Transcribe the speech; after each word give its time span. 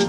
Всем 0.00 0.08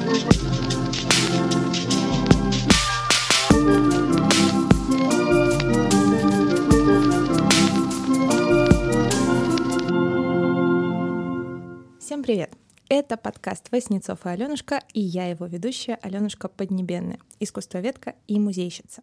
привет! 12.23 12.54
Это 12.88 13.18
подкаст 13.18 13.70
«Воснецов 13.73 14.25
и 14.25 14.30
Аленушка» 14.30 14.82
и 14.93 15.02
я 15.02 15.25
его 15.25 15.46
ведущая 15.46 15.96
Аленушка 16.02 16.48
Поднебенная, 16.48 17.20
искусствоведка 17.42 18.16
и 18.28 18.39
музейщица. 18.39 19.02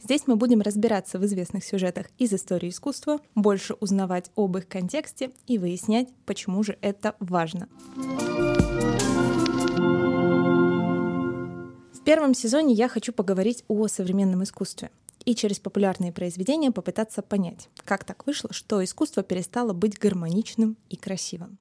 Здесь 0.00 0.28
мы 0.28 0.36
будем 0.36 0.60
разбираться 0.60 1.18
в 1.18 1.26
известных 1.26 1.64
сюжетах 1.64 2.06
из 2.16 2.32
истории 2.32 2.68
искусства, 2.68 3.18
больше 3.34 3.74
узнавать 3.80 4.30
об 4.36 4.56
их 4.56 4.68
контексте 4.68 5.32
и 5.48 5.58
выяснять, 5.58 6.08
почему 6.26 6.62
же 6.62 6.78
это 6.80 7.16
важно. 7.18 7.68
В 7.96 9.17
первом 12.08 12.32
сезоне 12.32 12.72
я 12.72 12.88
хочу 12.88 13.12
поговорить 13.12 13.64
о 13.68 13.86
современном 13.86 14.42
искусстве 14.42 14.90
и 15.26 15.34
через 15.34 15.58
популярные 15.58 16.10
произведения 16.10 16.70
попытаться 16.70 17.20
понять, 17.20 17.68
как 17.84 18.04
так 18.04 18.26
вышло, 18.26 18.50
что 18.50 18.82
искусство 18.82 19.22
перестало 19.22 19.74
быть 19.74 19.98
гармоничным 19.98 20.78
и 20.88 20.96
красивым. 20.96 21.58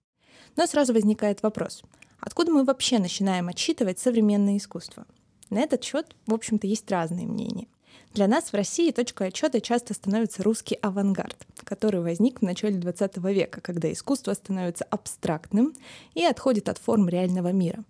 Но 0.56 0.66
сразу 0.66 0.94
возникает 0.94 1.44
вопрос, 1.44 1.82
откуда 2.22 2.54
мы 2.54 2.64
вообще 2.64 2.98
начинаем 2.98 3.50
отсчитывать 3.50 4.00
современное 4.00 4.56
искусство? 4.56 5.06
На 5.50 5.60
этот 5.60 5.84
счет, 5.84 6.16
в 6.28 6.34
общем-то, 6.34 6.66
есть 6.66 6.90
разные 6.90 7.28
мнения. 7.28 7.68
Для 8.14 8.30
нас 8.30 8.46
в 8.46 8.54
России 8.54 8.92
точкой 8.92 9.28
отчета 9.28 9.60
часто 9.60 9.94
становится 9.94 10.44
русский 10.44 10.76
авангард, 10.76 11.46
который 11.66 12.00
возник 12.00 12.40
в 12.40 12.44
начале 12.46 12.78
20 12.78 13.18
века, 13.18 13.60
когда 13.60 13.92
искусство 13.92 14.34
становится 14.34 14.86
абстрактным 14.86 15.74
и 16.14 16.24
отходит 16.24 16.70
от 16.70 16.78
форм 16.78 17.10
реального 17.10 17.52
мира. 17.52 17.84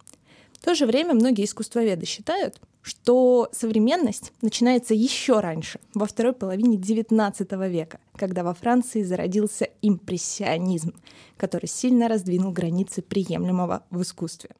В 0.59 0.65
то 0.65 0.75
же 0.75 0.85
время 0.85 1.13
многие 1.13 1.45
искусствоведы 1.45 2.05
считают, 2.05 2.59
что 2.81 3.49
современность 3.51 4.31
начинается 4.41 4.93
еще 4.93 5.39
раньше, 5.39 5.79
во 5.93 6.05
второй 6.05 6.33
половине 6.33 6.77
XIX 6.77 7.69
века, 7.69 7.99
когда 8.15 8.43
во 8.43 8.53
Франции 8.53 9.03
зародился 9.03 9.69
импрессионизм, 9.81 10.93
который 11.37 11.67
сильно 11.67 12.07
раздвинул 12.07 12.51
границы 12.51 13.01
приемлемого 13.01 13.83
в 13.89 14.01
искусстве. 14.01 14.51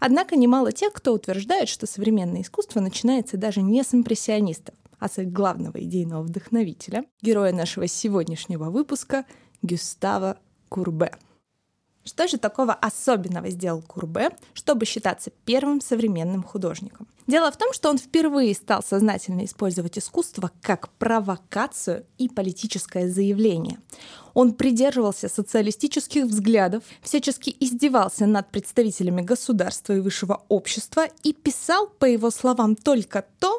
Однако 0.00 0.36
немало 0.36 0.72
тех, 0.72 0.92
кто 0.92 1.12
утверждает, 1.12 1.68
что 1.68 1.86
современное 1.86 2.42
искусство 2.42 2.80
начинается 2.80 3.36
даже 3.36 3.62
не 3.62 3.82
с 3.82 3.94
импрессионистов, 3.94 4.74
а 4.98 5.08
с 5.08 5.18
их 5.18 5.32
главного 5.32 5.82
идейного 5.82 6.22
вдохновителя, 6.22 7.04
героя 7.22 7.52
нашего 7.52 7.86
сегодняшнего 7.86 8.70
выпуска 8.70 9.24
Гюстава 9.62 10.38
Курбе. 10.68 11.12
Что 12.08 12.26
же 12.26 12.38
такого 12.38 12.72
особенного 12.72 13.50
сделал 13.50 13.82
Курбе, 13.82 14.30
чтобы 14.54 14.86
считаться 14.86 15.30
первым 15.44 15.82
современным 15.82 16.42
художником? 16.42 17.06
Дело 17.26 17.52
в 17.52 17.58
том, 17.58 17.74
что 17.74 17.90
он 17.90 17.98
впервые 17.98 18.54
стал 18.54 18.82
сознательно 18.82 19.44
использовать 19.44 19.98
искусство 19.98 20.50
как 20.62 20.88
провокацию 20.92 22.06
и 22.16 22.30
политическое 22.30 23.10
заявление. 23.10 23.78
Он 24.32 24.54
придерживался 24.54 25.28
социалистических 25.28 26.24
взглядов, 26.24 26.82
всячески 27.02 27.54
издевался 27.60 28.24
над 28.24 28.50
представителями 28.50 29.20
государства 29.20 29.92
и 29.92 30.00
высшего 30.00 30.42
общества 30.48 31.08
и 31.22 31.34
писал, 31.34 31.88
по 31.88 32.06
его 32.06 32.30
словам, 32.30 32.74
только 32.74 33.26
то, 33.38 33.58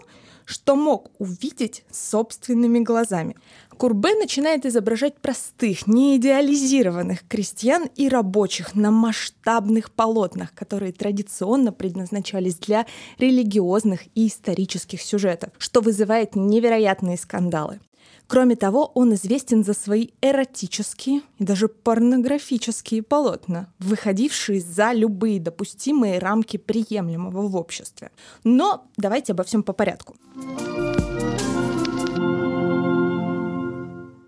что 0.50 0.76
мог 0.76 1.12
увидеть 1.20 1.84
собственными 1.92 2.80
глазами. 2.80 3.36
Курбе 3.80 4.14
начинает 4.14 4.66
изображать 4.66 5.16
простых, 5.20 5.88
неидеализированных 5.88 7.26
крестьян 7.30 7.88
и 7.96 8.10
рабочих 8.10 8.76
на 8.76 8.92
масштабных 8.92 9.92
полотнах, 9.92 10.54
которые 10.54 10.92
традиционно 10.92 11.72
предназначались 11.72 12.56
для 12.56 12.86
религиозных 13.20 14.02
и 14.16 14.28
исторических 14.28 15.02
сюжетов, 15.02 15.52
что 15.60 15.80
вызывает 15.80 16.36
невероятные 16.36 17.18
скандалы. 17.18 17.80
Кроме 18.28 18.56
того, 18.56 18.92
он 18.94 19.14
известен 19.16 19.64
за 19.64 19.74
свои 19.74 20.10
эротические 20.22 21.22
и 21.40 21.44
даже 21.44 21.68
порнографические 21.68 23.02
полотна, 23.02 23.74
выходившие 23.80 24.62
за 24.62 24.94
любые 24.94 25.40
допустимые 25.40 26.20
рамки 26.20 26.58
приемлемого 26.58 27.48
в 27.48 27.56
обществе. 27.56 28.12
Но 28.44 28.86
давайте 28.98 29.34
обо 29.34 29.44
всем 29.44 29.64
по 29.64 29.74
порядку. 29.74 30.16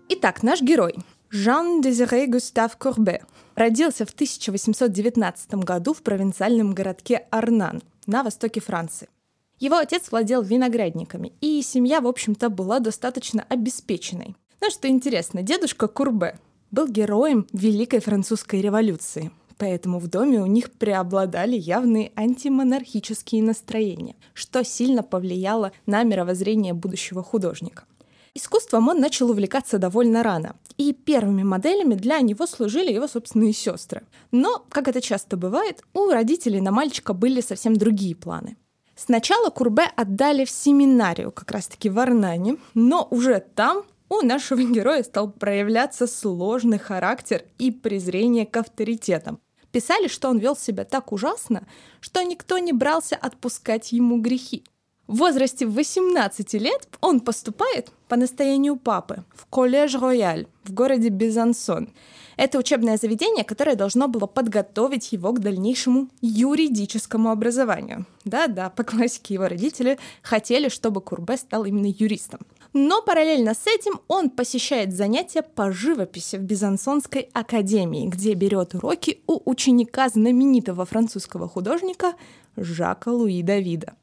Итак, 0.08 0.42
наш 0.42 0.60
герой 0.60 0.96
Жан-Дезире 1.30 2.26
Густав 2.26 2.76
Курбе 2.76 3.24
родился 3.54 4.04
в 4.04 4.10
1819 4.10 5.54
году 5.54 5.94
в 5.94 6.02
провинциальном 6.02 6.74
городке 6.74 7.26
Арнан 7.30 7.82
на 8.06 8.22
востоке 8.22 8.60
Франции. 8.60 9.08
Его 9.62 9.76
отец 9.76 10.10
владел 10.10 10.42
виноградниками, 10.42 11.34
и 11.40 11.62
семья, 11.62 12.00
в 12.00 12.08
общем-то, 12.08 12.48
была 12.48 12.80
достаточно 12.80 13.46
обеспеченной. 13.48 14.34
Но 14.60 14.70
что 14.70 14.88
интересно, 14.88 15.42
дедушка 15.42 15.86
Курбе 15.86 16.36
был 16.72 16.88
героем 16.88 17.46
Великой 17.52 18.00
Французской 18.00 18.60
революции, 18.60 19.30
поэтому 19.58 20.00
в 20.00 20.08
доме 20.08 20.40
у 20.40 20.46
них 20.46 20.72
преобладали 20.72 21.54
явные 21.54 22.10
антимонархические 22.16 23.44
настроения, 23.44 24.16
что 24.34 24.64
сильно 24.64 25.04
повлияло 25.04 25.70
на 25.86 26.02
мировоззрение 26.02 26.72
будущего 26.72 27.22
художника. 27.22 27.84
Искусством 28.34 28.88
он 28.88 28.98
начал 28.98 29.30
увлекаться 29.30 29.78
довольно 29.78 30.24
рано, 30.24 30.56
и 30.76 30.92
первыми 30.92 31.44
моделями 31.44 31.94
для 31.94 32.18
него 32.18 32.48
служили 32.48 32.92
его 32.92 33.06
собственные 33.06 33.52
сестры. 33.52 34.02
Но, 34.32 34.66
как 34.70 34.88
это 34.88 35.00
часто 35.00 35.36
бывает, 35.36 35.84
у 35.94 36.10
родителей 36.10 36.60
на 36.60 36.72
мальчика 36.72 37.14
были 37.14 37.40
совсем 37.40 37.76
другие 37.76 38.16
планы. 38.16 38.56
Сначала 38.94 39.50
Курбе 39.50 39.84
отдали 39.96 40.44
в 40.44 40.50
семинарию, 40.50 41.32
как 41.32 41.50
раз-таки 41.50 41.88
в 41.88 41.98
Арнане, 41.98 42.56
но 42.74 43.06
уже 43.10 43.40
там 43.54 43.84
у 44.08 44.20
нашего 44.20 44.62
героя 44.62 45.02
стал 45.02 45.30
проявляться 45.30 46.06
сложный 46.06 46.78
характер 46.78 47.44
и 47.58 47.70
презрение 47.70 48.44
к 48.44 48.56
авторитетам. 48.56 49.40
Писали, 49.70 50.06
что 50.06 50.28
он 50.28 50.38
вел 50.38 50.54
себя 50.54 50.84
так 50.84 51.12
ужасно, 51.12 51.66
что 52.00 52.22
никто 52.22 52.58
не 52.58 52.74
брался 52.74 53.16
отпускать 53.16 53.92
ему 53.92 54.20
грехи. 54.20 54.64
В 55.08 55.16
возрасте 55.16 55.66
18 55.66 56.54
лет 56.54 56.88
он 57.00 57.20
поступает 57.20 57.90
по 58.08 58.16
настоянию 58.16 58.76
папы 58.76 59.24
в 59.34 59.46
коллеж 59.46 59.94
Рояль 59.96 60.46
в 60.62 60.72
городе 60.72 61.08
Безансон. 61.08 61.90
Это 62.36 62.58
учебное 62.58 62.96
заведение, 62.96 63.44
которое 63.44 63.74
должно 63.74 64.06
было 64.06 64.26
подготовить 64.26 65.12
его 65.12 65.32
к 65.32 65.40
дальнейшему 65.40 66.08
юридическому 66.20 67.30
образованию. 67.30 68.06
Да-да, 68.24 68.70
по 68.70 68.84
классике 68.84 69.34
его 69.34 69.48
родители 69.48 69.98
хотели, 70.22 70.68
чтобы 70.68 71.00
Курбе 71.00 71.36
стал 71.36 71.64
именно 71.64 71.86
юристом. 71.86 72.40
Но 72.72 73.02
параллельно 73.02 73.54
с 73.54 73.66
этим 73.66 74.00
он 74.08 74.30
посещает 74.30 74.94
занятия 74.94 75.42
по 75.42 75.72
живописи 75.72 76.36
в 76.36 76.42
Безансонской 76.42 77.28
академии, 77.34 78.06
где 78.06 78.34
берет 78.34 78.74
уроки 78.74 79.20
у 79.26 79.42
ученика 79.50 80.08
знаменитого 80.08 80.86
французского 80.86 81.48
художника 81.48 82.14
Жака 82.56 83.10
Луи 83.10 83.42
Давида. 83.42 83.94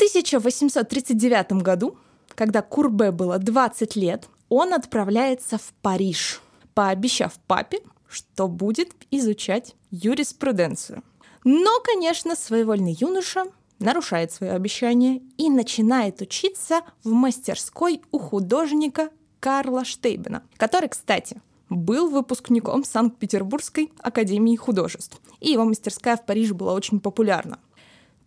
В 0.00 0.02
1839 0.02 1.52
году, 1.62 1.98
когда 2.34 2.62
Курбе 2.62 3.10
было 3.10 3.38
20 3.38 3.96
лет, 3.96 4.28
он 4.48 4.72
отправляется 4.72 5.58
в 5.58 5.74
Париж– 5.82 6.40
пообещав 6.74 7.34
папе, 7.46 7.80
что 8.08 8.48
будет 8.48 8.94
изучать 9.10 9.74
юриспруденцию. 9.90 11.02
Но, 11.44 11.80
конечно, 11.84 12.34
своевольный 12.34 12.96
юноша 12.98 13.44
нарушает 13.78 14.32
свое 14.32 14.52
обещание 14.52 15.20
и 15.36 15.50
начинает 15.50 16.22
учиться 16.22 16.80
в 17.04 17.10
мастерской 17.10 18.00
у 18.10 18.18
художника 18.18 19.10
Карла 19.38 19.84
Штейбена, 19.84 20.44
который, 20.56 20.88
кстати, 20.88 21.42
был 21.68 22.08
выпускником 22.08 22.84
Санкт-Петербургской 22.84 23.92
академии 23.98 24.56
художеств, 24.56 25.20
и 25.40 25.50
его 25.50 25.66
мастерская 25.66 26.16
в 26.16 26.24
Париже 26.24 26.54
была 26.54 26.72
очень 26.72 27.00
популярна. 27.00 27.58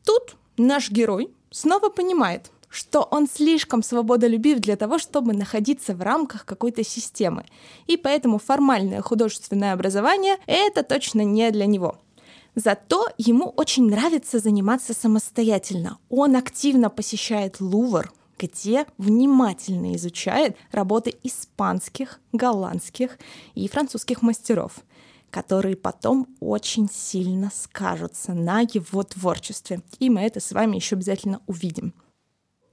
Тут 0.06 0.36
наш 0.56 0.92
герой 0.92 1.34
снова 1.54 1.90
понимает, 1.90 2.52
что 2.70 3.08
он 3.12 3.28
слишком 3.28 3.84
свободолюбив 3.84 4.60
для 4.60 4.76
того, 4.76 4.98
чтобы 4.98 5.34
находиться 5.34 5.96
в 5.96 6.02
рамках 6.02 6.44
какой-то 6.44 6.84
системы. 6.84 7.46
И 7.86 7.98
поэтому 7.98 8.40
формальное 8.40 9.02
художественное 9.02 9.74
образование— 9.74 10.38
это 10.48 10.84
точно 10.84 11.22
не 11.22 11.52
для 11.52 11.68
него. 11.68 12.00
Зато 12.56 13.08
ему 13.18 13.50
очень 13.56 13.90
нравится 13.90 14.40
заниматься 14.40 14.94
самостоятельно. 14.94 16.00
Он 16.10 16.36
активно 16.36 16.90
посещает 16.90 17.62
Лувр, 17.62 18.12
где 18.40 18.86
внимательно 18.98 19.96
изучает 19.96 20.58
работы 20.72 21.16
испанских, 21.24 22.20
голландских 22.32 23.18
и 23.54 23.68
французских 23.68 24.22
мастеров 24.24 24.80
которые 25.34 25.76
потом 25.76 26.28
очень 26.40 26.88
сильно 26.92 27.52
скажутся 27.52 28.34
на 28.34 28.62
его 28.62 29.02
творчестве. 29.02 29.82
И 29.98 30.12
мы 30.12 30.22
это 30.22 30.40
с 30.40 30.52
вами 30.52 30.76
еще 30.76 30.96
обязательно 30.96 31.42
увидим. 31.48 31.96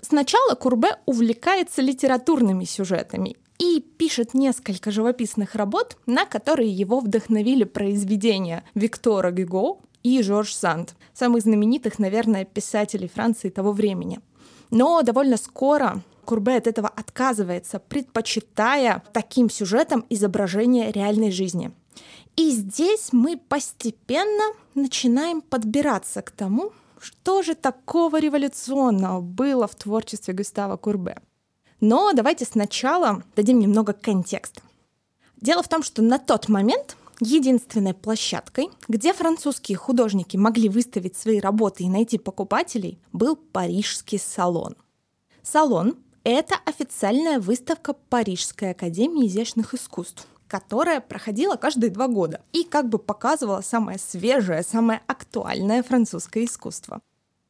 Сначала 0.02 0.54
Курбе 0.54 0.98
увлекается 1.06 1.80
литературными 1.80 2.64
сюжетами 2.64 3.36
и 3.58 3.80
пишет 3.80 4.34
несколько 4.34 4.90
живописных 4.90 5.54
работ, 5.54 5.96
на 6.04 6.26
которые 6.26 6.70
его 6.70 7.00
вдохновили 7.00 7.64
произведения 7.64 8.62
Виктора 8.74 9.30
Гюго, 9.30 9.78
и 10.02 10.22
Жорж 10.22 10.54
Санд, 10.54 10.94
самых 11.12 11.42
знаменитых, 11.42 11.98
наверное, 11.98 12.46
писателей 12.46 13.08
Франции 13.08 13.50
того 13.50 13.72
времени. 13.72 14.20
Но 14.70 15.02
довольно 15.02 15.36
скоро 15.36 16.02
Курбе 16.24 16.56
от 16.56 16.66
этого 16.66 16.88
отказывается, 16.88 17.78
предпочитая 17.78 19.02
таким 19.12 19.50
сюжетом 19.50 20.06
изображение 20.08 20.90
реальной 20.92 21.30
жизни. 21.30 21.72
И 22.36 22.50
здесь 22.50 23.12
мы 23.12 23.36
постепенно 23.36 24.54
начинаем 24.74 25.40
подбираться 25.42 26.22
к 26.22 26.30
тому, 26.30 26.72
что 26.98 27.42
же 27.42 27.54
такого 27.54 28.20
революционного 28.20 29.20
было 29.20 29.66
в 29.66 29.74
творчестве 29.74 30.34
Густава 30.34 30.76
Курбе. 30.76 31.18
Но 31.80 32.12
давайте 32.12 32.44
сначала 32.44 33.22
дадим 33.36 33.58
немного 33.58 33.92
контекста. 33.92 34.62
Дело 35.40 35.62
в 35.62 35.68
том, 35.68 35.82
что 35.82 36.02
на 36.02 36.18
тот 36.18 36.48
момент 36.48 36.96
единственной 37.20 37.94
площадкой, 37.94 38.68
где 38.88 39.12
французские 39.12 39.76
художники 39.76 40.36
могли 40.36 40.68
выставить 40.68 41.16
свои 41.16 41.40
работы 41.40 41.84
и 41.84 41.88
найти 41.88 42.18
покупателей, 42.18 42.98
был 43.12 43.36
Парижский 43.36 44.18
салон. 44.18 44.76
Салон— 45.42 45.96
это 46.24 46.56
официальная 46.66 47.40
выставка 47.40 47.94
Парижской 47.94 48.72
академии 48.72 49.26
изящных 49.26 49.74
искусств, 49.74 50.26
которая 50.50 51.00
проходила 51.00 51.54
каждые 51.54 51.90
два 51.90 52.08
года 52.08 52.40
и 52.52 52.64
как 52.64 52.88
бы 52.88 52.98
показывала 52.98 53.60
самое 53.60 53.98
свежее, 54.00 54.64
самое 54.64 55.00
актуальное 55.06 55.84
французское 55.84 56.44
искусство. 56.44 57.00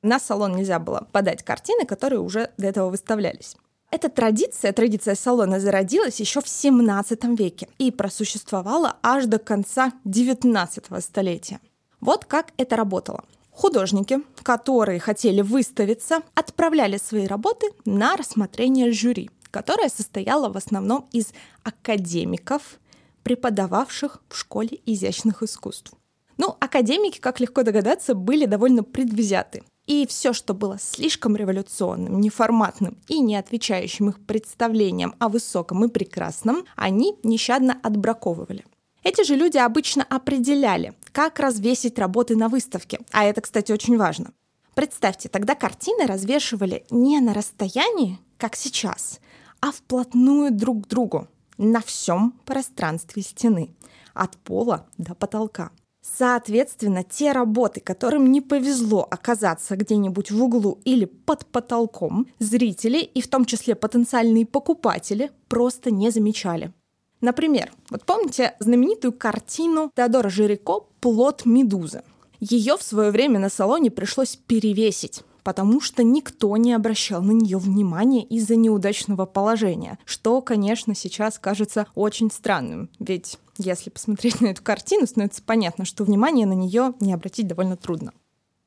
На 0.02 0.20
салон 0.20 0.54
нельзя 0.54 0.78
было 0.78 1.08
подать 1.10 1.42
картины, 1.42 1.86
которые 1.86 2.20
уже 2.20 2.50
до 2.58 2.66
этого 2.66 2.90
выставлялись. 2.90 3.56
Эта 3.90 4.10
традиция, 4.10 4.72
традиция 4.72 5.14
салона 5.14 5.60
зародилась 5.60 6.20
еще 6.20 6.42
в 6.42 6.48
17 6.48 7.24
веке 7.38 7.68
и 7.78 7.90
просуществовала 7.90 8.98
аж 9.02 9.24
до 9.24 9.38
конца 9.38 9.92
19 10.04 11.02
столетия. 11.02 11.58
Вот 12.00 12.26
как 12.26 12.52
это 12.58 12.76
работало. 12.76 13.24
Художники, 13.50 14.20
которые 14.42 15.00
хотели 15.00 15.40
выставиться, 15.40 16.20
отправляли 16.34 16.98
свои 16.98 17.26
работы 17.26 17.66
на 17.86 18.16
рассмотрение 18.16 18.92
жюри, 18.92 19.30
которое 19.50 19.88
состояло 19.88 20.50
в 20.50 20.56
основном 20.56 21.08
из 21.12 21.32
академиков, 21.64 22.78
преподававших 23.22 24.22
в 24.28 24.36
школе 24.36 24.80
изящных 24.86 25.42
искусств. 25.42 25.92
Ну, 26.36 26.56
академики, 26.58 27.18
как 27.18 27.38
легко 27.38 27.62
догадаться, 27.62 28.14
были 28.14 28.46
довольно 28.46 28.82
предвзяты. 28.82 29.62
И 29.86 30.06
все, 30.06 30.32
что 30.32 30.54
было 30.54 30.78
слишком 30.78 31.36
революционным, 31.36 32.20
неформатным 32.20 32.96
и 33.08 33.20
не 33.20 33.36
отвечающим 33.36 34.08
их 34.08 34.24
представлениям 34.24 35.14
о 35.18 35.28
высоком 35.28 35.84
и 35.84 35.88
прекрасном, 35.88 36.64
они 36.76 37.16
нещадно 37.22 37.78
отбраковывали. 37.82 38.64
Эти 39.02 39.24
же 39.24 39.34
люди 39.34 39.58
обычно 39.58 40.04
определяли, 40.04 40.94
как 41.12 41.40
развесить 41.40 41.98
работы 41.98 42.36
на 42.36 42.48
выставке, 42.48 43.00
а 43.10 43.24
это, 43.24 43.40
кстати, 43.40 43.72
очень 43.72 43.96
важно. 43.96 44.32
Представьте, 44.74 45.28
тогда 45.28 45.54
картины 45.54 46.06
развешивали 46.06 46.84
не 46.90 47.20
на 47.20 47.34
расстоянии, 47.34 48.18
как 48.38 48.56
сейчас, 48.56 49.20
а 49.60 49.72
вплотную 49.72 50.52
друг 50.52 50.84
к 50.84 50.88
другу 50.88 51.28
на 51.60 51.80
всем 51.80 52.32
пространстве 52.46 53.22
стены, 53.22 53.74
от 54.14 54.36
пола 54.38 54.86
до 54.98 55.14
потолка. 55.14 55.70
Соответственно, 56.00 57.04
те 57.04 57.32
работы, 57.32 57.80
которым 57.80 58.32
не 58.32 58.40
повезло 58.40 59.06
оказаться 59.10 59.76
где-нибудь 59.76 60.30
в 60.30 60.42
углу 60.42 60.80
или 60.84 61.04
под 61.04 61.44
потолком, 61.46 62.26
зрители 62.38 63.00
и 63.00 63.20
в 63.20 63.28
том 63.28 63.44
числе 63.44 63.74
потенциальные 63.74 64.46
покупатели 64.46 65.30
просто 65.48 65.90
не 65.90 66.10
замечали. 66.10 66.72
Например, 67.20 67.70
вот 67.90 68.04
помните 68.06 68.54
знаменитую 68.60 69.12
картину 69.12 69.92
Теодора 69.94 70.30
Жирико 70.30 70.86
«Плод 71.00 71.44
медузы»? 71.44 72.02
Ее 72.40 72.78
в 72.78 72.82
свое 72.82 73.10
время 73.10 73.38
на 73.38 73.50
салоне 73.50 73.90
пришлось 73.90 74.36
перевесить, 74.36 75.22
потому 75.42 75.80
что 75.80 76.02
никто 76.02 76.56
не 76.56 76.72
обращал 76.72 77.22
на 77.22 77.32
нее 77.32 77.58
внимания 77.58 78.24
из-за 78.24 78.56
неудачного 78.56 79.26
положения, 79.26 79.98
что, 80.04 80.40
конечно, 80.40 80.94
сейчас 80.94 81.38
кажется 81.38 81.86
очень 81.94 82.30
странным, 82.30 82.90
ведь 82.98 83.38
если 83.58 83.90
посмотреть 83.90 84.40
на 84.40 84.48
эту 84.48 84.62
картину, 84.62 85.06
становится 85.06 85.42
понятно, 85.42 85.84
что 85.84 86.04
внимание 86.04 86.46
на 86.46 86.54
нее 86.54 86.94
не 87.00 87.12
обратить 87.12 87.46
довольно 87.46 87.76
трудно. 87.76 88.12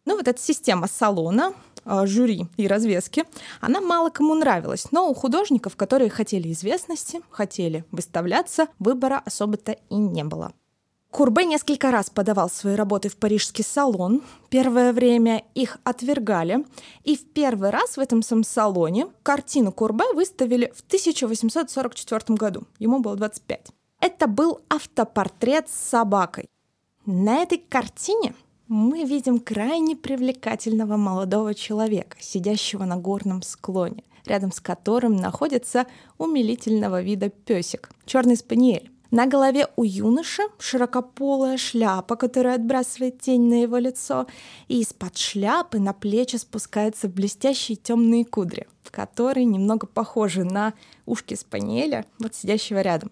Ну 0.05 0.17
вот 0.17 0.27
эта 0.27 0.41
система 0.41 0.87
салона, 0.87 1.53
а, 1.85 2.05
жюри 2.05 2.47
и 2.57 2.67
развески, 2.67 3.23
она 3.61 3.81
мало 3.81 4.09
кому 4.09 4.35
нравилась, 4.35 4.87
но 4.91 5.09
у 5.09 5.13
художников, 5.13 5.75
которые 5.75 6.09
хотели 6.09 6.51
известности, 6.51 7.21
хотели 7.29 7.85
выставляться, 7.91 8.67
выбора 8.79 9.21
особо-то 9.25 9.77
и 9.89 9.95
не 9.95 10.23
было. 10.23 10.53
Курбе 11.13 11.45
несколько 11.45 11.91
раз 11.91 12.09
подавал 12.09 12.49
свои 12.49 12.73
работы 12.73 13.07
в 13.07 13.17
парижский 13.17 13.63
салон. 13.63 14.23
Первое 14.49 14.91
время 14.91 15.43
их 15.53 15.77
отвергали. 15.83 16.65
И 17.03 17.15
в 17.15 17.23
первый 17.33 17.69
раз 17.69 17.97
в 17.97 17.99
этом 17.99 18.23
самом 18.23 18.43
салоне 18.43 19.05
картину 19.21 19.71
Курбе 19.71 20.11
выставили 20.15 20.73
в 20.75 20.81
1844 20.81 22.35
году. 22.35 22.63
Ему 22.79 22.97
было 22.97 23.15
25. 23.15 23.67
Это 23.99 24.25
был 24.25 24.61
автопортрет 24.69 25.69
с 25.69 25.89
собакой. 25.89 26.49
На 27.05 27.43
этой 27.43 27.59
картине 27.59 28.33
мы 28.67 29.03
видим 29.03 29.37
крайне 29.37 29.95
привлекательного 29.95 30.97
молодого 30.97 31.53
человека, 31.53 32.17
сидящего 32.19 32.85
на 32.85 32.97
горном 32.97 33.43
склоне, 33.43 34.03
рядом 34.25 34.51
с 34.51 34.59
которым 34.59 35.15
находится 35.17 35.85
умилительного 36.17 37.03
вида 37.03 37.29
песик, 37.29 37.91
черный 38.07 38.35
спаниель. 38.35 38.92
На 39.13 39.27
голове 39.27 39.67
у 39.75 39.83
юноши 39.83 40.41
широкополая 40.57 41.57
шляпа, 41.57 42.15
которая 42.15 42.55
отбрасывает 42.55 43.21
тень 43.21 43.47
на 43.47 43.61
его 43.61 43.77
лицо, 43.77 44.25
и 44.67 44.81
из-под 44.81 45.17
шляпы 45.17 45.77
на 45.77 45.93
плечи 45.93 46.37
спускаются 46.37 47.07
блестящие 47.07 47.75
темные 47.75 48.25
кудри, 48.25 48.67
которые 48.89 49.45
немного 49.45 49.85
похожи 49.85 50.43
на 50.43 50.73
ушки 51.05 51.35
спаниеля, 51.35 52.07
вот 52.17 52.33
сидящего 52.33 52.81
рядом. 52.81 53.11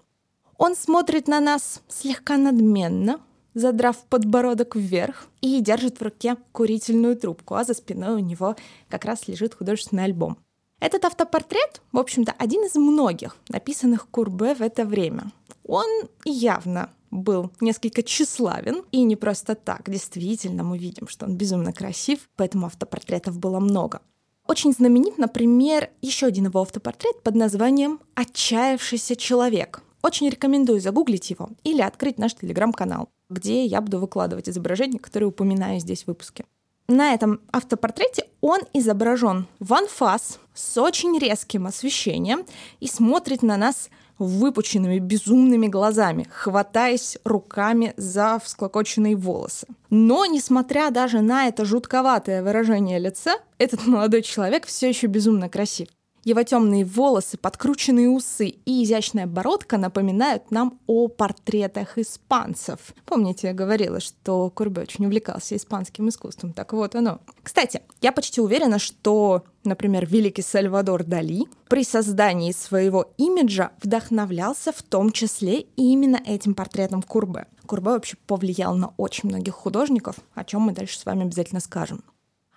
Он 0.58 0.76
смотрит 0.76 1.28
на 1.28 1.40
нас 1.40 1.84
слегка 1.88 2.38
надменно, 2.38 3.20
задрав 3.54 3.96
подбородок 4.06 4.76
вверх, 4.76 5.28
и 5.42 5.62
держит 5.62 6.00
в 6.00 6.02
руке 6.02 6.36
курительную 6.52 7.16
трубку, 7.16 7.54
а 7.54 7.64
за 7.64 7.76
спиной 7.76 8.16
у 8.16 8.26
него 8.26 8.56
как 8.90 9.06
раз 9.06 9.28
лежит 9.28 9.54
художественный 9.54 10.06
альбом. 10.06 10.40
Этот 10.82 11.06
автопортрет, 11.06 11.80
в 11.92 12.00
общем-то, 12.00 12.34
один 12.40 12.66
из 12.66 12.74
многих, 12.74 13.38
написанных 13.50 14.08
Курбе 14.10 14.56
в 14.56 14.62
это 14.64 14.84
время. 14.84 15.32
Он 15.66 15.88
явно 16.26 16.92
был 17.12 17.52
несколько 17.60 18.04
тщеславен, 18.04 18.84
и 18.92 19.04
не 19.04 19.16
просто 19.16 19.56
так. 19.56 19.90
Действительно, 19.90 20.64
мы 20.64 20.78
видим, 20.78 21.08
что 21.08 21.26
он 21.26 21.36
безумно 21.36 21.74
красив, 21.74 22.30
поэтому 22.36 22.68
автопортретов 22.68 23.38
было 23.38 23.60
много. 23.60 24.02
Очень 24.48 24.74
знаменит, 24.74 25.18
например, 25.18 25.90
еще 26.02 26.26
один 26.26 26.46
его 26.46 26.62
автопортрет 26.62 27.22
под 27.22 27.36
названием 27.36 28.00
«Отчаявшийся 28.16 29.16
человек». 29.16 29.84
Очень 30.04 30.30
рекомендую 30.30 30.82
загуглить 30.82 31.30
его 31.30 31.50
или 31.64 31.82
открыть 31.82 32.18
наш 32.18 32.34
телеграм-канал, 32.34 33.10
где 33.30 33.66
я 33.66 33.82
буду 33.82 34.00
выкладывать 34.00 34.50
изображения, 34.50 34.98
которые 34.98 35.30
упоминаю 35.30 35.80
здесь 35.80 36.04
в 36.04 36.08
выпуске. 36.08 36.46
На 36.88 37.14
этом 37.14 37.40
автопортрете 37.52 38.26
он 38.42 38.62
изображен 38.74 39.48
в 39.60 39.74
анфас 39.74 40.40
с 40.54 40.78
очень 40.78 41.18
резким 41.18 41.68
освещением 41.68 42.44
и 42.80 42.88
смотрит 42.88 43.44
на 43.44 43.56
нас 43.56 43.90
выпученными 44.26 45.00
безумными 45.00 45.68
глазами, 45.68 46.28
хватаясь 46.32 47.18
руками 47.24 47.94
за 47.98 48.40
всклокоченные 48.44 49.16
волосы. 49.16 49.68
Но, 49.90 50.26
несмотря 50.26 50.90
даже 50.92 51.22
на 51.22 51.48
это 51.48 51.66
жутковатое 51.66 52.44
выражение 52.44 53.00
лица, 53.00 53.38
этот 53.58 53.86
молодой 53.86 54.22
человек 54.22 54.66
все 54.66 54.90
еще 54.90 55.08
безумно 55.08 55.50
красив. 55.50 55.88
Его 56.24 56.44
темные 56.44 56.86
волосы, 56.86 57.38
подкрученные 57.38 58.08
усы 58.08 58.48
и 58.48 58.84
изящная 58.84 59.26
бородка 59.26 59.78
напоминают 59.78 60.52
нам 60.52 60.80
о 60.86 61.08
портретах 61.08 61.98
испанцев. 61.98 62.94
Помните, 63.06 63.48
я 63.48 63.54
говорила, 63.54 64.00
что 64.00 64.52
Курбе 64.52 64.84
очень 64.84 65.06
увлекался 65.06 65.56
испанским 65.56 66.10
искусством. 66.10 66.54
Так 66.54 66.74
вот 66.74 66.96
оно. 66.96 67.22
Кстати, 67.42 67.82
я 68.02 68.12
почти 68.12 68.40
уверена, 68.40 68.78
что, 68.78 69.44
например, 69.64 70.06
великий 70.06 70.44
Сальвадор 70.44 71.04
Дали 71.04 71.46
при 71.68 71.84
создании 71.84 72.52
своего 72.52 73.12
имиджа 73.18 73.72
вдохновлялся 73.82 74.72
в 74.72 74.84
том 74.84 75.12
числе 75.12 75.62
именно 75.76 76.20
этим 76.24 76.54
портретом 76.54 77.02
Курбе. 77.02 77.48
Курбе 77.66 77.92
вообще 77.92 78.18
повлиял 78.28 78.76
на 78.76 78.94
очень 78.98 79.30
многих 79.30 79.56
художников, 79.56 80.18
о 80.36 80.44
чем 80.44 80.62
мы 80.62 80.74
дальше 80.74 81.00
с 81.00 81.06
вами 81.06 81.24
обязательно 81.24 81.62
скажем. 81.62 82.04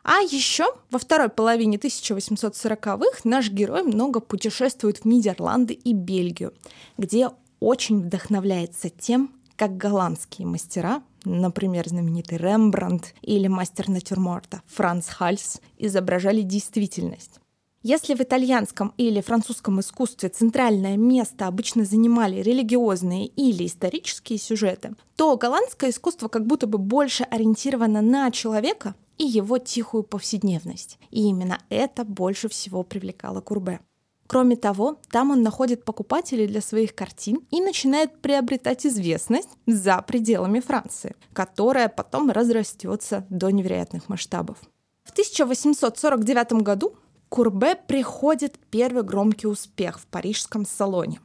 А 0.05 0.21
еще 0.21 0.67
во 0.91 0.99
второй 0.99 1.31
половине 1.31 1.79
1840-х 1.79 3.21
наш 3.25 3.51
герой 3.51 3.83
много 3.83 4.21
путешествует 4.21 4.99
в 4.99 5.07
Нидерланды 5.07 5.73
и 5.73 5.95
Бельгию, 5.95 6.53
где 6.99 7.31
очень 7.59 8.03
вдохновляется 8.03 8.91
тем, 8.91 9.33
как 9.57 9.79
голландские 9.79 10.47
мастера, 10.47 11.03
например, 11.25 11.89
знаменитый 11.89 12.37
Рембрандт 12.37 13.15
или 13.23 13.49
мастер 13.49 13.89
натюрморта 13.89 14.61
Франц 14.67 15.09
Хальс, 15.09 15.63
изображали 15.79 16.43
действительность. 16.43 17.41
Если 17.83 18.15
в 18.15 18.21
итальянском 18.21 18.93
или 18.99 19.23
французском 19.23 19.81
искусстве 19.81 20.29
центральное 20.29 20.99
место 20.99 21.47
обычно 21.47 21.85
занимали 21.85 22.43
религиозные 22.43 23.27
или 23.27 23.67
исторические 23.67 24.39
сюжеты, 24.39 24.97
то 25.17 25.37
голландское 25.39 25.91
искусство 25.91 26.29
как 26.29 26.47
будто 26.47 26.67
бы 26.67 26.77
больше 26.77 27.25
ориентировано 27.25 28.03
на 28.03 28.31
человека 28.31 28.95
и 29.19 29.25
его 29.25 29.59
тихую 29.59 30.03
повседневность. 30.03 30.99
И 31.11 31.23
именно 31.23 31.59
это 31.69 32.05
больше 32.05 32.49
всего 32.49 32.83
привлекало 32.83 33.41
Курбе. 33.41 33.81
Кроме 34.27 34.57
того, 34.57 34.99
там 35.11 35.31
он 35.31 35.43
находит 35.43 35.85
покупателей 35.85 36.47
для 36.47 36.61
своих 36.61 36.95
картин 36.95 37.41
и 37.51 37.61
начинает 37.61 38.21
приобретать 38.21 38.87
известность 38.87 39.51
за 39.67 40.01
пределами 40.03 40.61
Франции, 40.61 41.15
которая 41.33 41.89
потом 41.89 42.31
разрастется 42.31 43.27
до 43.29 43.51
невероятных 43.51 44.09
масштабов. 44.09 44.59
В 45.05 45.13
1849 45.13 46.63
году 46.63 46.97
Курбе 47.29 47.77
приходит 47.77 48.59
первый 48.71 49.03
громкий 49.03 49.47
успех 49.47 50.01
в 50.01 50.07
парижском 50.07 50.65
салоне. 50.65 51.21